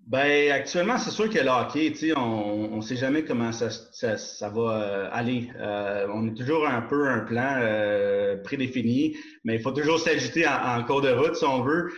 Ben, 0.08 0.50
actuellement, 0.52 0.96
c'est 0.96 1.10
sûr 1.10 1.28
que 1.28 1.38
le 1.38 1.50
hockey, 1.50 1.92
on 2.16 2.76
ne 2.76 2.80
sait 2.80 2.96
jamais 2.96 3.24
comment 3.24 3.52
ça, 3.52 3.68
ça, 3.70 4.48
va 4.48 4.60
euh, 4.60 5.08
aller. 5.12 5.50
Euh, 5.56 6.08
on 6.14 6.26
est 6.26 6.34
toujours 6.34 6.66
un 6.66 6.80
peu 6.80 7.08
un 7.08 7.20
plan 7.20 7.58
euh, 7.60 8.38
prédéfini, 8.42 9.16
mais 9.44 9.56
il 9.56 9.60
faut 9.60 9.70
toujours 9.70 10.00
s'agiter 10.00 10.46
en, 10.48 10.82
cours 10.84 11.02
de 11.02 11.10
route 11.10 11.36
si 11.36 11.44
on 11.44 11.62
veut. 11.62 11.92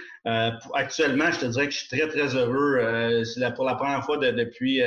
actuellement, 0.75 1.31
je 1.31 1.39
te 1.39 1.47
dirais 1.47 1.67
que 1.69 1.73
je 1.73 1.79
suis 1.79 1.89
très, 1.89 2.09
très 2.09 2.35
heureux. 2.35 3.25
c'est 3.25 3.55
pour 3.55 3.65
la 3.65 3.77
première 3.77 4.05
fois 4.05 4.17
depuis, 4.19 4.83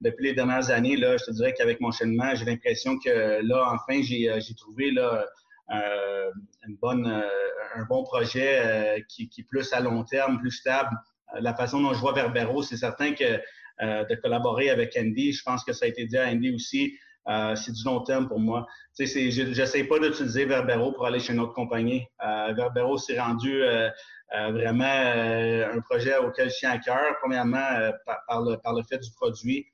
depuis 0.00 0.24
les 0.24 0.32
dernières 0.32 0.70
années, 0.70 0.96
là, 0.96 1.18
je 1.18 1.24
te 1.24 1.30
dirais 1.32 1.52
qu'avec 1.52 1.80
mon 1.80 1.90
cheminement, 1.90 2.34
j'ai 2.34 2.46
l'impression 2.46 2.98
que 2.98 3.46
là, 3.46 3.70
enfin, 3.70 4.00
j'ai 4.02 4.54
trouvé 4.56 4.92
là, 4.92 5.26
une 5.70 6.76
bonne, 6.80 7.06
un 7.74 7.84
bon 7.84 8.02
projet 8.02 9.04
qui, 9.10 9.28
qui 9.28 9.42
est 9.42 9.44
plus 9.44 9.70
à 9.74 9.80
long 9.80 10.04
terme, 10.04 10.38
plus 10.38 10.52
stable 10.52 10.96
la 11.40 11.54
façon 11.54 11.80
dont 11.80 11.92
je 11.92 12.00
vois 12.00 12.12
Verbero, 12.12 12.62
c'est 12.62 12.76
certain 12.76 13.12
que 13.12 13.40
euh, 13.82 14.04
de 14.04 14.14
collaborer 14.16 14.70
avec 14.70 14.96
Andy, 14.98 15.32
je 15.32 15.42
pense 15.42 15.64
que 15.64 15.72
ça 15.72 15.84
a 15.84 15.88
été 15.88 16.06
dit 16.06 16.16
à 16.16 16.28
Andy 16.28 16.54
aussi, 16.54 16.96
euh, 17.28 17.54
c'est 17.56 17.72
du 17.72 17.84
long 17.84 18.00
terme 18.00 18.28
pour 18.28 18.40
moi. 18.40 18.66
Je 18.98 19.04
n'essaie 19.04 19.84
pas 19.84 19.98
d'utiliser 19.98 20.44
Verbero 20.44 20.92
pour 20.92 21.06
aller 21.06 21.18
chez 21.18 21.32
une 21.32 21.40
autre 21.40 21.52
compagnie. 21.52 22.06
Verbero 22.20 22.96
s'est 22.96 23.20
rendu 23.20 23.62
vraiment 24.32 24.84
un 24.84 25.80
projet 25.80 26.16
auquel 26.16 26.48
je 26.48 26.56
tiens 26.56 26.70
à 26.70 26.78
cœur, 26.78 27.16
premièrement 27.20 27.90
par, 28.26 28.42
le, 28.42 28.56
par 28.56 28.72
le 28.72 28.82
fait 28.84 28.98
du 28.98 29.10
produit. 29.10 29.66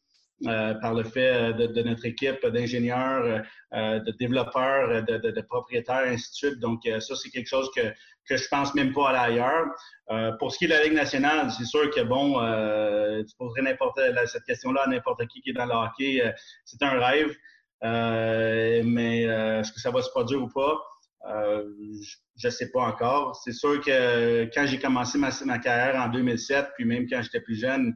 Par 0.45 0.95
le 0.95 1.05
fait 1.05 1.53
de, 1.55 1.83
notre 1.83 2.07
équipe 2.07 2.47
d'ingénieurs, 2.47 3.43
de 3.73 4.11
développeurs, 4.19 5.03
de, 5.03 5.19
de, 5.19 5.41
propriétaires, 5.41 6.05
ainsi 6.07 6.31
de 6.31 6.35
suite. 6.35 6.61
Donc, 6.61 6.81
ça, 6.85 7.15
c'est 7.17 7.31
quelque 7.31 7.49
chose 7.49 7.71
que, 7.75 7.83
que 8.29 8.37
je 8.37 8.49
pense 8.49 8.75
même 8.75 8.93
pas 8.93 9.11
aller 9.11 9.35
ailleurs. 9.35 9.67
Euh, 10.11 10.33
pour 10.39 10.53
ce 10.53 10.59
qui 10.59 10.65
est 10.65 10.69
de 10.69 10.75
la 10.75 10.85
Ligue 10.85 10.95
nationale, 10.95 11.51
c'est 11.51 11.65
sûr 11.65 11.91
que, 11.91 12.01
bon, 12.03 12.41
euh, 12.41 13.23
tu 13.25 13.35
poserais 13.37 13.63
n'importe 13.63 14.01
cette 14.27 14.45
question-là 14.45 14.83
à 14.83 14.89
n'importe 14.89 15.27
qui 15.29 15.41
qui 15.43 15.51
est 15.51 15.55
dans 15.55 15.67
le 15.67 15.73
hockey. 15.73 16.23
Euh, 16.23 16.31
c'est 16.65 16.83
un 16.83 16.99
rêve, 16.99 17.35
mais 17.83 19.23
est-ce 19.23 19.73
que 19.73 19.81
ça 19.81 19.91
va 19.91 20.03
se 20.03 20.11
produire 20.11 20.43
ou 20.43 20.49
pas? 20.49 20.79
je 21.25 22.49
ne 22.49 22.51
sais 22.51 22.71
pas 22.73 22.81
encore. 22.81 23.37
C'est 23.37 23.53
sûr 23.53 23.81
que 23.81 24.45
quand 24.53 24.67
j'ai 24.67 24.79
commencé 24.79 25.19
ma, 25.19 25.31
ma, 25.45 25.59
carrière 25.59 26.01
en 26.01 26.09
2007, 26.09 26.71
puis 26.75 26.85
même 26.85 27.09
quand 27.09 27.23
j'étais 27.23 27.41
plus 27.41 27.55
jeune, 27.55 27.95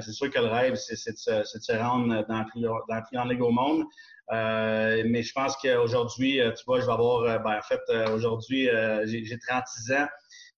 c'est 0.00 0.12
sûr 0.12 0.30
que 0.30 0.38
le 0.38 0.46
rêve, 0.46 0.74
c'est 0.74 0.94
de, 0.94 1.44
se 1.44 1.72
rendre 1.76 2.26
dans 2.28 2.38
le 2.38 3.02
plus 3.08 3.30
Ligue 3.30 3.42
au 3.42 3.50
monde. 3.50 3.84
mais 4.30 5.22
je 5.22 5.32
pense 5.32 5.56
qu'aujourd'hui, 5.56 6.40
tu 6.56 6.64
vois, 6.66 6.80
je 6.80 6.86
vais 6.86 6.92
avoir, 6.92 7.42
ben, 7.42 7.58
en 7.58 7.62
fait, 7.62 7.80
aujourd'hui, 8.10 8.68
j'ai 9.04 9.38
36 9.38 9.92
ans. 9.92 10.06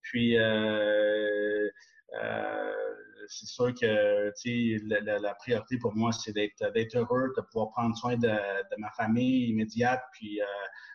Puis, 0.03 0.37
c'est 3.29 3.47
sûr 3.47 3.75
que 3.75 4.33
la, 4.89 5.19
la, 5.19 5.35
priorité 5.35 5.79
pour 5.79 5.95
moi, 5.95 6.13
c'est 6.13 6.33
d'être 6.33 6.97
heureux, 6.97 7.33
de 7.37 7.43
pouvoir 7.43 7.71
prendre 7.71 7.97
soin 7.97 8.17
de, 8.17 8.31
ma 8.79 8.91
famille 8.97 9.49
immédiate, 9.51 10.03
puis 10.13 10.41
euh, 10.41 10.45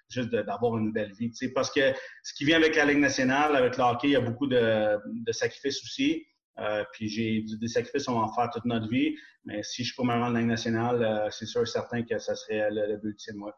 juste 0.09 0.29
d'avoir 0.29 0.77
une 0.77 0.91
belle 0.91 1.13
vie. 1.13 1.31
Parce 1.53 1.71
que 1.71 1.93
ce 2.23 2.33
qui 2.33 2.45
vient 2.45 2.57
avec 2.57 2.75
la 2.75 2.85
Ligue 2.85 2.99
nationale, 2.99 3.55
avec 3.55 3.77
le 3.77 3.83
hockey, 3.83 4.09
il 4.09 4.11
y 4.11 4.15
a 4.15 4.21
beaucoup 4.21 4.47
de, 4.47 4.99
sacrifices 5.31 5.81
aussi. 5.83 6.25
Euh, 6.59 6.83
puis 6.93 7.09
j'ai 7.09 7.43
des 7.59 7.67
sacrifices, 7.67 8.07
on 8.07 8.19
va 8.19 8.25
en 8.25 8.33
faire 8.33 8.49
toute 8.51 8.65
notre 8.65 8.87
vie. 8.87 9.15
Mais 9.45 9.61
si 9.63 9.83
je 9.83 9.95
peux 9.95 10.03
me 10.03 10.13
rendre 10.13 10.33
la 10.33 10.39
Ligue 10.39 10.49
nationale, 10.49 11.03
euh, 11.03 11.29
c'est 11.31 11.45
sûr 11.45 11.61
et 11.61 11.65
certain 11.65 12.03
que 12.03 12.17
ça 12.19 12.35
serait 12.35 12.69
le, 12.71 12.97
but 12.97 13.17
de 13.27 13.37
moi. 13.37 13.57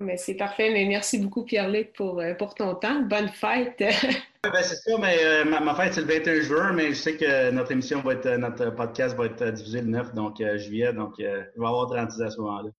Mais 0.00 0.16
c'est 0.16 0.34
parfait. 0.34 0.70
Mais 0.72 0.86
merci 0.86 1.18
beaucoup, 1.18 1.44
Pierre-Luc, 1.44 1.92
pour, 1.92 2.22
pour 2.38 2.54
ton 2.54 2.74
temps. 2.74 3.02
Bonne 3.02 3.28
fête. 3.28 3.82
Ben, 4.52 4.62
c'est 4.62 4.76
ça, 4.76 4.98
mais 4.98 5.16
euh, 5.24 5.44
ma, 5.44 5.74
fête, 5.74 5.94
c'est 5.94 6.02
le 6.02 6.06
21 6.06 6.40
juin, 6.42 6.72
mais 6.72 6.88
je 6.88 6.94
sais 6.94 7.16
que 7.16 7.50
notre 7.50 7.72
émission 7.72 8.00
va 8.02 8.12
être, 8.12 8.28
notre 8.36 8.70
podcast 8.70 9.16
va 9.16 9.26
être 9.26 9.50
diffusé 9.50 9.80
le 9.80 9.86
9, 9.86 10.12
donc 10.12 10.40
euh, 10.40 10.58
juillet, 10.58 10.92
donc 10.92 11.14
il 11.18 11.26
va 11.26 11.30
y 11.30 11.66
avoir 11.66 11.88
36 11.88 12.20
à 12.20 12.30
ce 12.30 12.38
moment-là. 12.40 12.70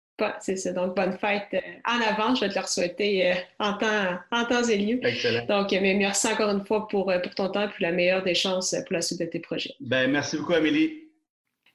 C'est 0.40 0.57
ça, 0.57 0.72
donc 0.72 0.94
bonne 0.94 1.18
fête 1.18 1.62
en 1.85 2.00
avant, 2.00 2.35
je 2.35 2.42
vais 2.42 2.53
te 2.53 2.59
le 2.59 2.66
souhaiter 2.66 3.35
en, 3.59 3.74
temps, 3.74 4.18
en 4.31 4.44
temps 4.44 4.62
et 4.62 4.77
lieu. 4.77 5.00
Excellent. 5.03 5.44
Donc, 5.46 5.72
mais 5.72 5.94
merci 5.94 6.29
encore 6.29 6.50
une 6.50 6.64
fois 6.64 6.87
pour, 6.87 7.12
pour 7.22 7.35
ton 7.35 7.48
temps 7.48 7.68
et 7.68 7.83
la 7.83 7.92
meilleure 7.92 8.22
des 8.22 8.35
chances 8.35 8.77
pour 8.87 8.92
la 8.94 9.03
suite 9.03 9.20
de 9.20 9.27
tes 9.27 9.40
projets. 9.40 9.74
Ben, 9.81 10.11
merci 10.11 10.37
beaucoup, 10.37 10.53
Amélie. 10.53 11.05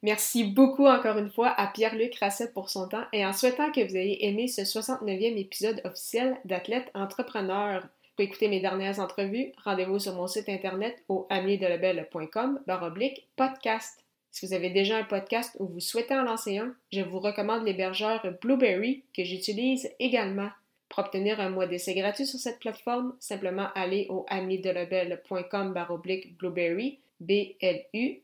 Merci 0.02 0.44
beaucoup 0.44 0.86
encore 0.86 1.18
une 1.18 1.30
fois 1.30 1.50
à 1.50 1.66
Pierre-Luc 1.66 2.18
Rasset 2.18 2.52
pour 2.52 2.70
son 2.70 2.88
temps 2.88 3.04
et 3.12 3.26
en 3.26 3.34
souhaitant 3.34 3.70
que 3.70 3.86
vous 3.86 3.96
ayez 3.96 4.26
aimé 4.26 4.48
ce 4.48 4.62
69e 4.62 5.36
épisode 5.36 5.82
officiel 5.84 6.38
d'Athlète 6.46 6.90
Entrepreneur. 6.94 7.86
Pour 8.16 8.24
écouter 8.24 8.48
mes 8.48 8.60
dernières 8.60 8.98
entrevues, 8.98 9.52
rendez-vous 9.62 9.98
sur 9.98 10.14
mon 10.14 10.26
site 10.26 10.48
internet 10.48 10.96
au 11.08 11.26
amiedelabel.com 11.28 12.60
oblique 12.82 13.28
podcast. 13.36 14.02
Si 14.30 14.46
vous 14.46 14.52
avez 14.52 14.70
déjà 14.70 14.96
un 14.98 15.04
podcast 15.04 15.56
ou 15.58 15.66
vous 15.66 15.80
souhaitez 15.80 16.14
en 16.14 16.22
lancer 16.22 16.58
un, 16.58 16.74
je 16.92 17.00
vous 17.00 17.18
recommande 17.18 17.64
l'hébergeur 17.64 18.24
Blueberry 18.40 19.02
que 19.16 19.24
j'utilise 19.24 19.90
également. 19.98 20.50
Pour 20.88 21.00
obtenir 21.04 21.40
un 21.40 21.50
mois 21.50 21.66
d'essai 21.66 21.94
gratuit 21.94 22.26
sur 22.26 22.38
cette 22.38 22.58
plateforme, 22.58 23.14
simplement 23.20 23.68
allez 23.74 24.06
au 24.08 24.26
amiedelabel.com 24.28 25.86
oblique 25.88 26.36
Blueberry, 26.36 26.98
B-L-U-B-R-R-Y. 27.20 28.20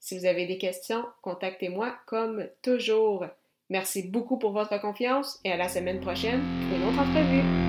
Si 0.00 0.18
vous 0.18 0.26
avez 0.26 0.46
des 0.46 0.58
questions, 0.58 1.04
contactez-moi 1.22 1.94
comme 2.06 2.48
toujours. 2.60 3.26
Merci 3.70 4.02
beaucoup 4.08 4.36
pour 4.36 4.50
votre 4.50 4.80
confiance 4.80 5.38
et 5.44 5.52
à 5.52 5.56
la 5.56 5.68
semaine 5.68 6.00
prochaine 6.00 6.42
pour 6.68 6.76
une 6.76 6.88
autre 6.88 6.98
entrevue. 6.98 7.61